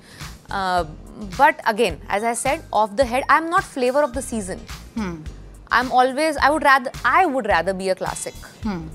Uh, 0.52 0.86
but 1.38 1.60
again, 1.74 2.00
as 2.08 2.24
I 2.24 2.34
said, 2.34 2.64
off 2.72 2.96
the 2.96 3.06
head, 3.06 3.24
I'm 3.30 3.50
not 3.50 3.64
flavor 3.64 4.04
of 4.04 4.14
the 4.14 4.22
season. 4.22 4.60
Hmm. 4.96 5.18
I'm 5.72 5.92
always, 5.92 6.38
I 6.38 6.50
would 6.50 6.64
rather, 6.64 6.92
I 7.06 7.26
would 7.26 7.46
rather 7.46 7.74
be 7.74 7.90
a 7.90 7.96
classic. 7.96 8.34
Hmm. 8.64 8.88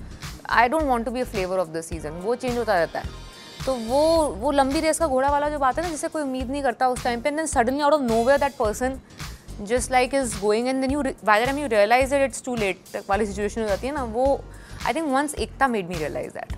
I 0.47 0.69
don't 0.69 0.89
want 0.89 1.05
to 1.07 1.11
be 1.11 1.21
a 1.21 1.25
flavor 1.25 1.59
of 1.59 1.73
the 1.73 1.83
season. 1.83 2.17
वो 2.25 2.35
change 2.37 2.57
होता 2.59 2.79
रहता 2.79 2.99
है 2.99 3.23
तो 3.67 3.75
वो 3.75 4.01
वो 4.41 4.51
लंबी 4.53 4.81
race 4.81 4.99
का 4.99 5.07
घोड़ा 5.07 5.31
वाला 5.31 5.49
जो 5.49 5.59
बात 5.59 5.79
है 5.79 5.85
ना 5.85 5.91
जिसे 5.91 6.09
कोई 6.09 6.23
उम्मीद 6.23 6.51
नहीं 6.51 6.63
करता 6.63 6.89
उस 6.89 7.05
टाइम 7.05 7.21
पे 7.21 7.29
and 7.29 7.45
suddenly 7.47 7.81
out 7.83 7.93
of 7.93 8.03
nowhere 8.03 8.39
that 8.39 8.57
person 8.59 8.99
Just 9.62 9.92
like 9.92 10.14
is 10.14 10.40
going 10.42 10.68
and 10.68 10.82
then 10.82 10.92
you 10.92 11.04
by 11.04 11.42
the 11.42 11.46
time 11.46 11.58
you 11.60 11.68
realise 11.68 12.10
that 12.10 12.30
it's 12.30 12.44
too 12.44 12.56
late 12.56 13.02
वाली 13.10 13.26
सिचुएशन 13.26 13.62
हो 13.62 13.68
जाती 13.68 13.88
है 13.88 13.94
ना 13.94 14.04
वो 14.18 14.26
I 14.86 14.94
think 14.94 15.12
once 15.14 15.34
Ekta 15.48 15.68
made 15.68 15.90
me 15.90 15.98
realise 15.98 16.34
that 16.34 16.54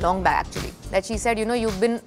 long 0.00 0.24
back 0.24 0.46
actually 0.46 0.72
that 0.90 1.04
she 1.04 1.18
said 1.18 1.38
you 1.38 1.46
know 1.46 1.54
you 1.54 1.70
been 1.80 2.00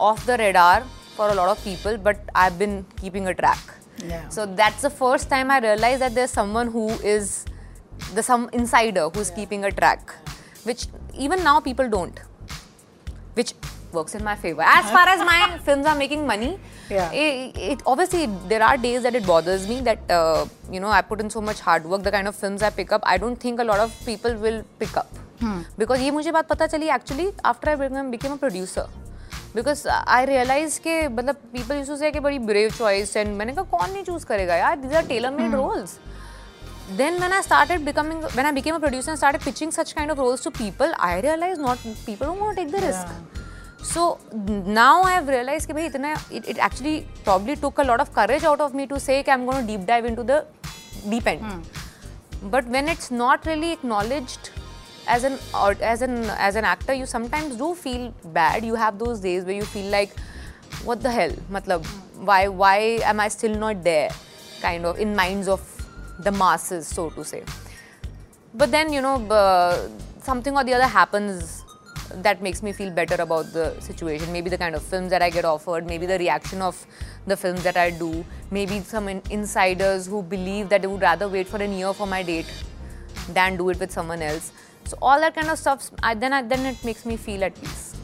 off 0.00 0.26
the 0.26 0.30
radar 0.40 0.86
for 1.16 1.28
a 1.30 1.34
lot 1.34 1.48
of 1.48 1.62
people, 1.64 1.96
but 1.96 2.30
I've 2.34 2.58
been 2.58 2.84
keeping 3.00 3.28
a 3.28 3.34
track. 3.34 3.58
Yeah. 4.04 4.28
So 4.28 4.46
that's 4.46 4.82
the 4.82 4.90
first 4.90 5.30
time 5.30 5.50
I 5.50 5.58
realized 5.60 6.02
that 6.02 6.14
there's 6.14 6.30
someone 6.30 6.70
who 6.76 6.88
is 7.14 7.44
the 8.14 8.22
some 8.22 8.48
insider 8.52 9.08
who's 9.08 9.30
yeah. 9.30 9.36
keeping 9.36 9.64
a 9.64 9.70
track, 9.70 10.14
which 10.64 10.86
even 11.16 11.44
now 11.44 11.60
people 11.60 11.88
don't, 11.88 12.20
which 13.34 13.54
works 13.93 14.15
in 14.15 14.23
my 14.23 14.35
favor. 14.35 14.61
As 14.61 14.91
far 14.91 15.07
as 15.07 15.19
my 15.19 15.57
films 15.59 15.85
are 15.85 15.95
making 15.95 16.25
money, 16.25 16.57
yeah. 16.89 17.11
It, 17.11 17.57
it, 17.57 17.83
obviously 17.85 18.27
there 18.47 18.63
are 18.63 18.77
days 18.77 19.03
that 19.03 19.15
it 19.15 19.25
bothers 19.25 19.67
me 19.67 19.81
that 19.81 19.99
uh, 20.09 20.45
you 20.71 20.79
know 20.79 20.89
I 20.89 21.01
put 21.01 21.21
in 21.21 21.29
so 21.29 21.41
much 21.41 21.59
hard 21.59 21.85
work. 21.85 22.03
The 22.03 22.11
kind 22.11 22.27
of 22.27 22.35
films 22.35 22.61
I 22.61 22.69
pick 22.69 22.91
up, 22.91 23.01
I 23.03 23.17
don't 23.17 23.35
think 23.35 23.59
a 23.59 23.63
lot 23.63 23.79
of 23.79 23.93
people 24.05 24.35
will 24.35 24.63
pick 24.79 24.97
up. 24.97 25.11
Hmm. 25.39 25.61
Because 25.77 26.01
ये 26.01 26.11
मुझे 26.11 26.31
बात 26.31 26.47
पता 26.47 26.67
चली 26.67 26.89
actually 26.89 27.31
after 27.43 27.69
I 27.69 27.75
became 28.15 28.33
a 28.33 28.41
producer. 28.47 28.87
Because 29.55 29.87
I 29.89 30.25
realise 30.25 30.79
के 30.79 31.07
मतलब 31.07 31.35
people 31.53 31.75
use 31.77 31.93
से 31.99 32.11
कि 32.11 32.19
बड़ी 32.19 32.39
ब्रेव 32.39 32.71
चॉइस 32.77 33.15
एंड 33.17 33.29
मैंने 33.37 33.53
कहा 33.53 33.63
कौन 33.71 33.91
नहीं 33.91 34.03
चूज़ 34.03 34.25
करेगा 34.25 34.55
यार 34.55 34.75
these 34.79 34.93
are 34.95 35.05
tailor 35.07 35.31
made 35.37 35.55
roles 35.55 35.97
then 36.97 37.19
when 37.19 37.31
I 37.31 37.41
started 37.41 37.85
becoming 37.85 38.21
when 38.33 38.45
I 38.45 38.51
became 38.51 38.75
a 38.75 38.79
producer 38.79 39.11
and 39.11 39.17
started 39.17 39.41
pitching 39.41 39.71
such 39.71 39.95
kind 39.95 40.09
of 40.09 40.17
roles 40.17 40.41
to 40.41 40.51
people, 40.51 40.91
I 40.97 41.19
realized 41.21 41.61
not 41.61 41.77
people 42.05 42.27
don't 42.27 42.39
want 42.39 42.57
to 42.57 42.63
take 42.63 42.71
the 42.71 42.81
risk. 42.81 43.07
So 43.81 44.19
now 44.31 45.01
I 45.03 45.11
have 45.11 45.27
realized 45.27 45.69
that 45.69 46.25
it, 46.31 46.57
actually 46.57 47.07
probably 47.23 47.55
took 47.55 47.77
a 47.77 47.83
lot 47.83 47.99
of 47.99 48.13
courage 48.13 48.43
out 48.43 48.59
of 48.59 48.73
me 48.73 48.85
to 48.87 48.99
say 48.99 49.23
I'm 49.27 49.45
going 49.45 49.65
to 49.65 49.77
deep 49.77 49.87
dive 49.87 50.05
into 50.05 50.23
the 50.23 50.45
deep 51.09 51.25
end. 51.25 51.41
Hmm. 51.41 52.49
But 52.49 52.65
when 52.67 52.87
it's 52.87 53.09
not 53.09 53.45
really 53.45 53.71
acknowledged 53.71 54.51
as 55.07 55.23
an 55.23 55.39
as 55.81 56.01
an 56.01 56.25
as 56.37 56.55
an 56.55 56.65
actor, 56.65 56.93
you 56.93 57.05
sometimes 57.05 57.55
do 57.55 57.73
feel 57.73 58.13
bad. 58.25 58.63
You 58.63 58.75
have 58.75 58.99
those 58.99 59.19
days 59.19 59.43
where 59.43 59.55
you 59.55 59.65
feel 59.65 59.89
like, 59.91 60.11
what 60.83 61.01
the 61.01 61.11
hell? 61.11 61.31
Matlab, 61.51 61.85
why 62.17 62.47
why 62.47 62.77
am 63.03 63.19
I 63.19 63.27
still 63.29 63.55
not 63.55 63.83
there? 63.83 64.09
Kind 64.61 64.85
of 64.85 64.99
in 64.99 65.15
minds 65.15 65.47
of 65.47 65.61
the 66.19 66.31
masses, 66.31 66.87
so 66.87 67.09
to 67.11 67.23
say. 67.23 67.43
But 68.53 68.71
then 68.71 68.93
you 68.93 69.01
know, 69.01 69.17
something 70.21 70.55
or 70.55 70.63
the 70.63 70.73
other 70.73 70.87
happens 70.87 71.58
that 72.15 72.41
makes 72.41 72.61
me 72.63 72.71
feel 72.71 72.91
better 72.91 73.21
about 73.21 73.51
the 73.53 73.79
situation. 73.79 74.31
Maybe 74.31 74.49
the 74.49 74.57
kind 74.57 74.75
of 74.75 74.81
films 74.81 75.09
that 75.11 75.21
I 75.21 75.29
get 75.29 75.45
offered, 75.45 75.85
maybe 75.85 76.05
the 76.05 76.17
reaction 76.17 76.61
of 76.61 76.85
the 77.27 77.37
films 77.37 77.63
that 77.63 77.77
I 77.77 77.91
do, 77.91 78.25
maybe 78.51 78.79
some 78.81 79.07
in 79.07 79.21
insiders 79.29 80.07
who 80.07 80.23
believe 80.23 80.69
that 80.69 80.81
they 80.81 80.87
would 80.87 81.01
rather 81.01 81.29
wait 81.29 81.47
for 81.47 81.57
a 81.57 81.67
year 81.67 81.93
for 81.93 82.07
my 82.07 82.23
date 82.23 82.51
than 83.29 83.57
do 83.57 83.69
it 83.69 83.79
with 83.79 83.91
someone 83.91 84.21
else. 84.21 84.51
So 84.85 84.97
all 85.01 85.19
that 85.19 85.35
kind 85.35 85.49
of 85.49 85.59
stuff, 85.59 85.91
I, 86.01 86.15
then 86.15 86.33
I, 86.33 86.41
then 86.41 86.65
it 86.65 86.83
makes 86.83 87.05
me 87.05 87.15
feel 87.15 87.43
at 87.43 87.53
peace. 87.59 87.95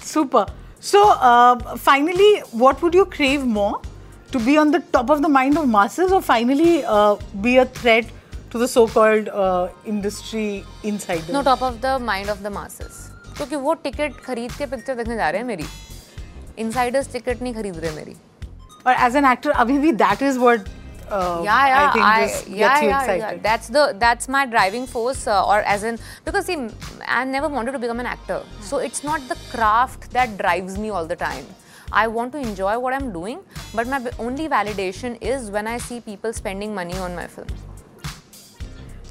Super. 0.00 0.46
So 0.80 1.10
uh, 1.12 1.76
finally, 1.76 2.40
what 2.50 2.82
would 2.82 2.92
you 2.92 3.04
crave 3.06 3.44
more? 3.44 3.80
To 4.32 4.40
be 4.40 4.56
on 4.56 4.70
the 4.70 4.80
top 4.80 5.10
of 5.10 5.20
the 5.20 5.28
mind 5.28 5.58
of 5.58 5.68
masses, 5.68 6.10
or 6.10 6.22
finally 6.22 6.82
uh, 6.86 7.16
be 7.42 7.58
a 7.58 7.66
threat 7.66 8.06
to 8.48 8.58
the 8.58 8.66
so-called 8.66 9.28
uh, 9.28 9.68
industry 9.84 10.64
insiders? 10.82 11.28
No, 11.28 11.42
top 11.42 11.60
of 11.60 11.82
the 11.82 11.98
mind 11.98 12.30
of 12.30 12.42
the 12.42 12.48
masses. 12.48 13.01
क्योंकि 13.36 13.56
वो 13.56 13.74
ticket 13.84 14.20
खरीद 14.24 14.52
के 14.52 14.66
picture 14.66 14.94
देखने 14.94 15.16
जा 15.16 15.30
रहे 15.30 15.40
हैं 15.40 15.46
मेरी। 15.46 15.64
Insiders 16.58 17.12
ticket 17.12 17.42
नहीं 17.42 17.54
खरीद 17.54 17.78
रहे 17.78 17.90
मेरी। 17.96 18.16
और 18.86 18.94
एज 19.06 19.16
एन 19.16 19.24
एक्टर 19.32 19.50
अभी 19.50 19.78
भी 19.78 19.92
that 20.04 20.22
is 20.22 20.38
word 20.38 20.68
craft 29.50 30.12
that 30.12 30.36
drives 30.36 30.78
me 30.78 30.90
all 30.90 31.08
the 31.08 31.16
time 31.20 31.44
I 31.94 32.06
want 32.06 32.32
to 32.32 32.38
enjoy 32.38 32.76
what 32.76 32.92
I 32.92 32.98
am 33.02 33.10
doing 33.12 33.40
but 33.74 33.88
my 33.88 34.26
only 34.26 34.48
validation 34.48 35.16
is 35.22 35.50
when 35.52 35.66
I 35.66 35.78
see 35.78 36.00
people 36.00 36.32
spending 36.32 36.74
money 36.74 36.98
on 36.98 37.14
my 37.14 37.26
film 37.26 37.60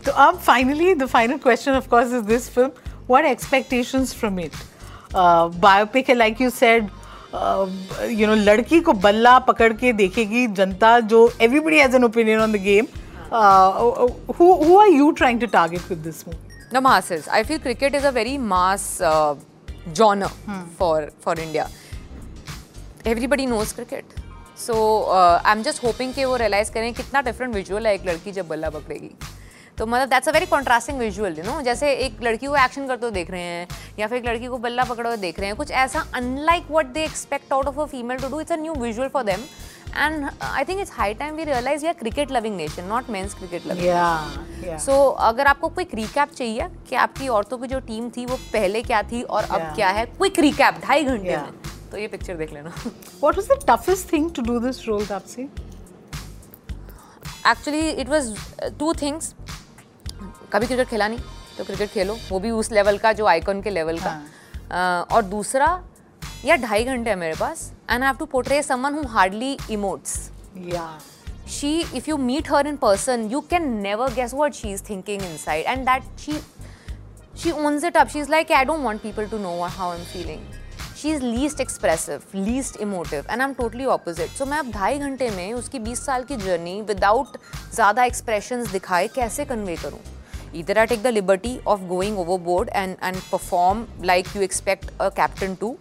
तो 0.06 0.12
अब 0.12 0.38
finally 0.38 0.94
the 0.96 1.06
final 1.06 1.38
question 1.38 1.72
of course 1.72 2.14
is 2.14 2.24
this 2.26 2.50
film 2.50 2.70
What 3.12 3.26
expectations 3.26 4.14
from 4.14 4.40
it? 4.40 4.54
Uh, 5.14 5.50
biopic, 5.68 6.08
है, 6.08 6.18
like 6.18 6.40
you 6.40 6.50
said, 6.50 6.90
uh, 7.34 7.68
you 8.08 8.28
know, 8.28 8.36
लड़की 8.36 8.80
को 8.82 8.94
बल्ला 9.06 9.38
पकड़ 9.48 9.72
के 9.82 9.94
देखेगी 9.94 10.46
जनता 10.60 11.00
जो 11.14 11.28
everybody 11.48 11.82
has 11.84 11.98
an 12.00 12.04
opinion 12.10 12.40
on 12.46 12.54
the 12.58 12.62
game. 12.68 12.88
Uh, 13.32 14.08
who, 14.38 14.64
who 14.64 14.78
are 14.78 14.90
you 14.90 15.14
trying 15.14 15.40
to 15.40 15.48
target 15.48 15.90
with 15.90 16.04
this 16.04 16.26
movie? 16.28 16.38
The 16.72 16.82
masses. 16.82 17.28
I 17.28 17.44
feel 17.44 17.60
cricket 17.60 17.96
is 17.96 18.06
a 18.06 18.12
very 18.12 18.38
mass 18.38 19.02
uh, 19.02 19.36
genre 19.94 20.32
for 20.78 21.10
for 21.20 21.36
India. 21.40 21.70
Everybody 23.04 23.46
knows 23.46 23.74
cricket. 23.74 24.06
So 24.56 25.04
uh, 25.20 25.42
I'm 25.44 25.64
just 25.64 25.80
hoping 25.80 26.14
कि 26.14 26.26
वो 26.26 26.38
realize 26.40 26.70
करें 26.70 26.94
कितना 26.94 27.24
different 27.24 27.56
visual 27.60 27.86
है 27.86 27.94
एक 27.96 28.06
लड़की 28.06 28.32
जब 28.32 28.48
बल्ला 28.48 28.70
पकड़ेगी 28.70 29.12
तो 29.78 29.86
मतलब 29.86 30.10
that's 30.10 30.30
a 30.30 30.32
very 30.32 30.46
contrasting 30.46 30.98
visual 31.00 31.38
you 31.38 31.44
know 31.44 31.62
जैसे 31.62 31.92
एक 32.06 32.22
लड़की 32.24 32.48
को 32.48 32.56
एक्शन 32.64 32.88
करते 32.88 33.06
हुए 33.06 33.14
देख 33.14 33.32
रहे 33.32 33.42
हैं 33.42 33.68
या 34.00 34.08
फिर 34.08 34.18
एक 34.18 34.26
लड़की 34.26 34.48
को 34.48 34.58
बल्ला 34.66 34.84
पकड़े 34.84 35.08
हुए 35.10 35.18
देख 35.18 35.40
रहे 35.40 35.48
हैं 35.48 35.56
कुछ 35.58 35.72
ऐसा 35.84 36.06
unlike 36.16 36.72
what 36.72 36.86
they 36.94 37.04
expect 37.04 37.54
out 37.54 37.68
of 37.68 37.80
a 37.80 37.86
female 37.92 38.20
to 38.20 38.30
do 38.30 38.40
it's 38.42 38.52
a 38.52 38.56
new 38.58 38.74
visual 38.82 39.08
for 39.10 39.24
them 39.24 39.46
and 39.98 40.28
I 40.42 40.64
think 40.66 40.80
it's 40.82 40.92
high 40.94 41.14
time 41.22 41.36
we 41.36 41.44
realise 41.44 41.86
are 41.88 41.94
cricket 41.94 42.32
loving 42.32 42.56
nation 42.58 42.84
not 42.90 43.10
men's 43.10 43.34
cricket 43.34 43.66
loving 43.68 43.86
Yeah, 43.86 44.38
yeah. 44.66 44.78
सो 44.80 45.00
अगर 45.30 45.48
आपको 45.48 45.70
quick 45.70 45.96
recap 45.96 46.34
चाहिए 46.36 46.68
कि 46.90 46.96
आपकी 47.06 47.28
औरतों 47.30 47.58
की 47.58 47.68
जो 47.68 47.80
team 47.88 48.10
थी 48.18 48.26
वो 48.26 48.36
पहले 48.54 48.82
क्या 48.84 49.02
थी 49.12 49.22
और 49.24 49.44
अब 49.44 49.74
क्या 49.76 49.90
है 50.00 50.06
क्विक 50.08 50.40
रिकैप 50.40 50.80
ढाई 50.86 51.04
घंटे 51.04 51.32
Yeah. 51.32 51.44
में 51.44 51.90
तो 51.92 51.98
ये 51.98 52.08
पिक्चर 52.08 52.38
देख 52.38 52.54
लेना 52.54 52.72
What 53.24 53.38
was 53.38 53.48
the 53.48 53.60
toughest 53.66 54.14
thing 54.14 54.32
to 54.38 54.44
do 54.44 54.60
this 54.62 54.88
role, 54.88 55.06
Tapsi? 55.10 55.50
Actually 57.50 57.90
it 57.92 58.10
was 58.10 58.36
two 58.80 58.94
things 58.94 59.34
कभी 60.54 60.68
क्रिकेट 60.68 60.88
खेला 60.88 61.08
नहीं 61.08 61.20
तो 61.58 61.64
क्रिकेट 61.64 61.90
खेलो। 61.90 62.18
वो 62.30 62.40
भी 62.40 62.52
उस 62.52 62.72
लेवल 62.72 62.98
का 62.98 63.14
जो 63.14 63.26
आइकन 63.28 63.62
के 63.62 63.70
लेवल 63.70 64.00
का। 64.00 64.10
हाँ। 64.72 65.02
और 65.06 65.24
दूसरा 65.26 65.68
या 66.46 66.56
ढाई 66.58 66.84
घंटे 66.84 67.10
है 67.10 67.16
मेरे 67.16 67.36
पास 67.40 67.72
and 67.90 68.04
have 68.04 68.16
to 68.16 68.26
portray 68.28 68.62
someone 68.64 68.94
who 68.94 69.08
hardly 69.10 69.58
emotes 69.72 70.30
या 70.68 70.88
she 71.50 71.80
if 71.96 72.10
you. 72.10 72.18
Meet 72.20 72.52
her 72.52 72.68
in 72.68 72.76
person 72.78 73.28
you 73.32 73.40
can 73.50 73.68
never 73.82 74.14
guess 74.14 74.34
what 74.36 74.54
she 74.54 74.72
is 74.72 74.84
thinking 74.90 75.22
inside 75.38 75.66
and 75.66 75.86
that 75.86 76.04
she 76.20 76.40
she 77.40 77.52
owns 77.52 77.84
it 77.84 77.98
up 77.98 78.08
she 78.08 78.20
is 78.20 78.30
like 78.32 78.52
I 78.52 78.66
don't 78.66 78.84
want 78.84 79.02
people 79.02 79.28
to 79.28 79.38
know 79.40 79.62
how 79.62 79.92
I 79.92 79.98
am 79.98 80.04
feeling 80.06 80.42
she 81.02 81.12
is 81.12 81.24
least 81.24 81.62
expressive 81.62 82.24
least 82.36 82.82
emotive 82.82 83.26
and 83.30 83.42
I 83.42 83.48
am 83.48 83.54
totally 83.54 83.86
opposite 83.88 84.30
so 84.30 84.46
मैं 84.46 84.58
अब 84.58 84.72
ढाई 84.72 85.00
घंटे 85.00 85.30
में 85.30 85.54
उसकी 85.54 85.80
बीस 85.80 86.06
साल 86.06 86.24
की 86.24 86.36
journey 86.38 86.82
without 86.88 87.38
ज़्यादा 87.74 88.04
एक्सप्रेशन 88.04 88.66
दिखाए 88.72 89.08
कैसे 89.16 89.46
कन्वे 89.46 89.76
करूँ? 89.76 90.00
either 90.54 90.78
I 90.78 90.86
take 90.86 91.04
the 91.04 91.12
liberty 91.12 91.62
of 91.66 91.88
going 91.88 92.18
overboard 92.18 92.70
and, 92.74 92.98
and 93.02 93.16
perform 93.30 93.88
like 94.00 94.34
you 94.36 94.42
expect 94.42 94.92
a 95.00 95.10
captain 95.12 95.56
to, 95.58 95.78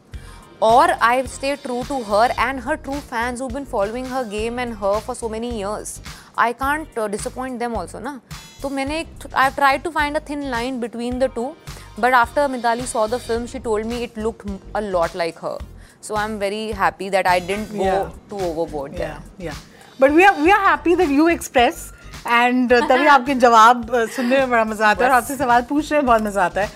or 0.60 0.88
I 1.00 1.24
stay 1.24 1.56
true 1.56 1.84
to 1.84 2.02
her 2.04 2.30
and 2.38 2.60
her 2.60 2.76
true 2.76 3.00
fans 3.00 3.40
who've 3.40 3.52
been 3.52 3.64
following 3.64 4.04
her 4.04 4.24
game 4.24 4.58
and 4.58 4.74
her 4.74 5.00
for 5.00 5.14
so 5.14 5.28
many 5.28 5.58
years. 5.58 6.00
I 6.36 6.52
can't 6.52 6.88
uh, 6.96 7.08
disappoint 7.08 7.58
them 7.58 7.74
also, 7.74 7.98
na. 7.98 8.20
So 8.60 8.68
I 8.76 9.06
have 9.34 9.56
tried 9.56 9.82
to 9.84 9.90
find 9.90 10.16
a 10.16 10.20
thin 10.20 10.50
line 10.50 10.80
between 10.80 11.18
the 11.18 11.28
two, 11.28 11.56
but 11.96 12.12
after 12.12 12.42
Mitali 12.42 12.82
saw 12.82 13.06
the 13.06 13.18
film, 13.18 13.46
she 13.46 13.58
told 13.58 13.86
me 13.86 14.02
it 14.02 14.16
looked 14.16 14.48
a 14.74 14.82
lot 14.82 15.14
like 15.14 15.38
her. 15.38 15.58
So 16.02 16.14
I'm 16.14 16.38
very 16.38 16.72
happy 16.72 17.08
that 17.08 17.26
I 17.26 17.40
didn't 17.40 17.72
go 17.72 17.84
yeah. 17.84 18.10
too 18.28 18.38
overboard 18.38 18.92
there. 18.92 19.22
Yeah, 19.38 19.46
yeah. 19.46 19.54
But 19.98 20.12
we 20.12 20.24
are 20.24 20.34
we 20.42 20.50
are 20.50 20.60
happy 20.60 20.94
that 20.94 21.08
you 21.08 21.28
express 21.28 21.92
and 22.26 22.72
uh, 22.72 22.88
तभी 22.88 23.06
आपके 23.16 23.34
जवाब 23.34 23.90
uh, 23.94 24.08
सुनने 24.16 24.38
में 24.38 24.50
बड़ा 24.50 24.64
मज़ा 24.64 24.88
आता 24.88 25.04
है 25.04 25.10
और 25.10 25.16
आपसे 25.16 25.36
सवाल 25.36 25.62
पूछने 25.68 25.98
में 25.98 26.06
बहुत 26.06 26.22
मज़ा 26.22 26.44
आता 26.44 26.60
है। 26.60 26.68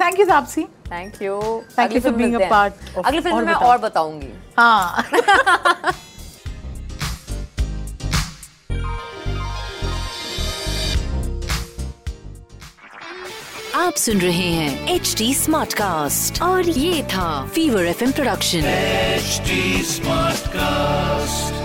Thank 0.00 0.20
you 0.20 0.26
Taapsee 0.26 0.66
Thank 0.88 1.14
you. 1.22 1.36
Thank 1.76 1.78
अगली 1.78 2.00
you 2.00 2.04
for 2.06 2.12
film 2.12 2.16
being 2.16 2.34
a 2.34 2.38
मिलते 2.38 2.44
हैं। 2.44 2.50
part 2.52 2.96
of- 2.96 3.06
अगली 3.06 3.20
फ़िल्म 3.20 3.36
में 3.36 3.44
मैं 3.44 3.54
और 3.54 3.78
बताऊँगी। 3.78 4.32
हाँ। 4.58 5.04
आप 13.76 13.94
सुन 13.98 14.20
रहे 14.20 14.48
हैं 14.50 14.88
एच 14.94 15.14
डी 15.18 15.32
स्मार्ट 15.34 15.72
कास्ट 15.74 16.42
और 16.42 16.68
ये 16.68 17.02
था 17.12 17.28
fever 17.54 17.84
F 17.84 18.04
production 18.04 18.64
HD 18.64 19.82
smart 19.82 20.36
Smartcast. 20.36 21.63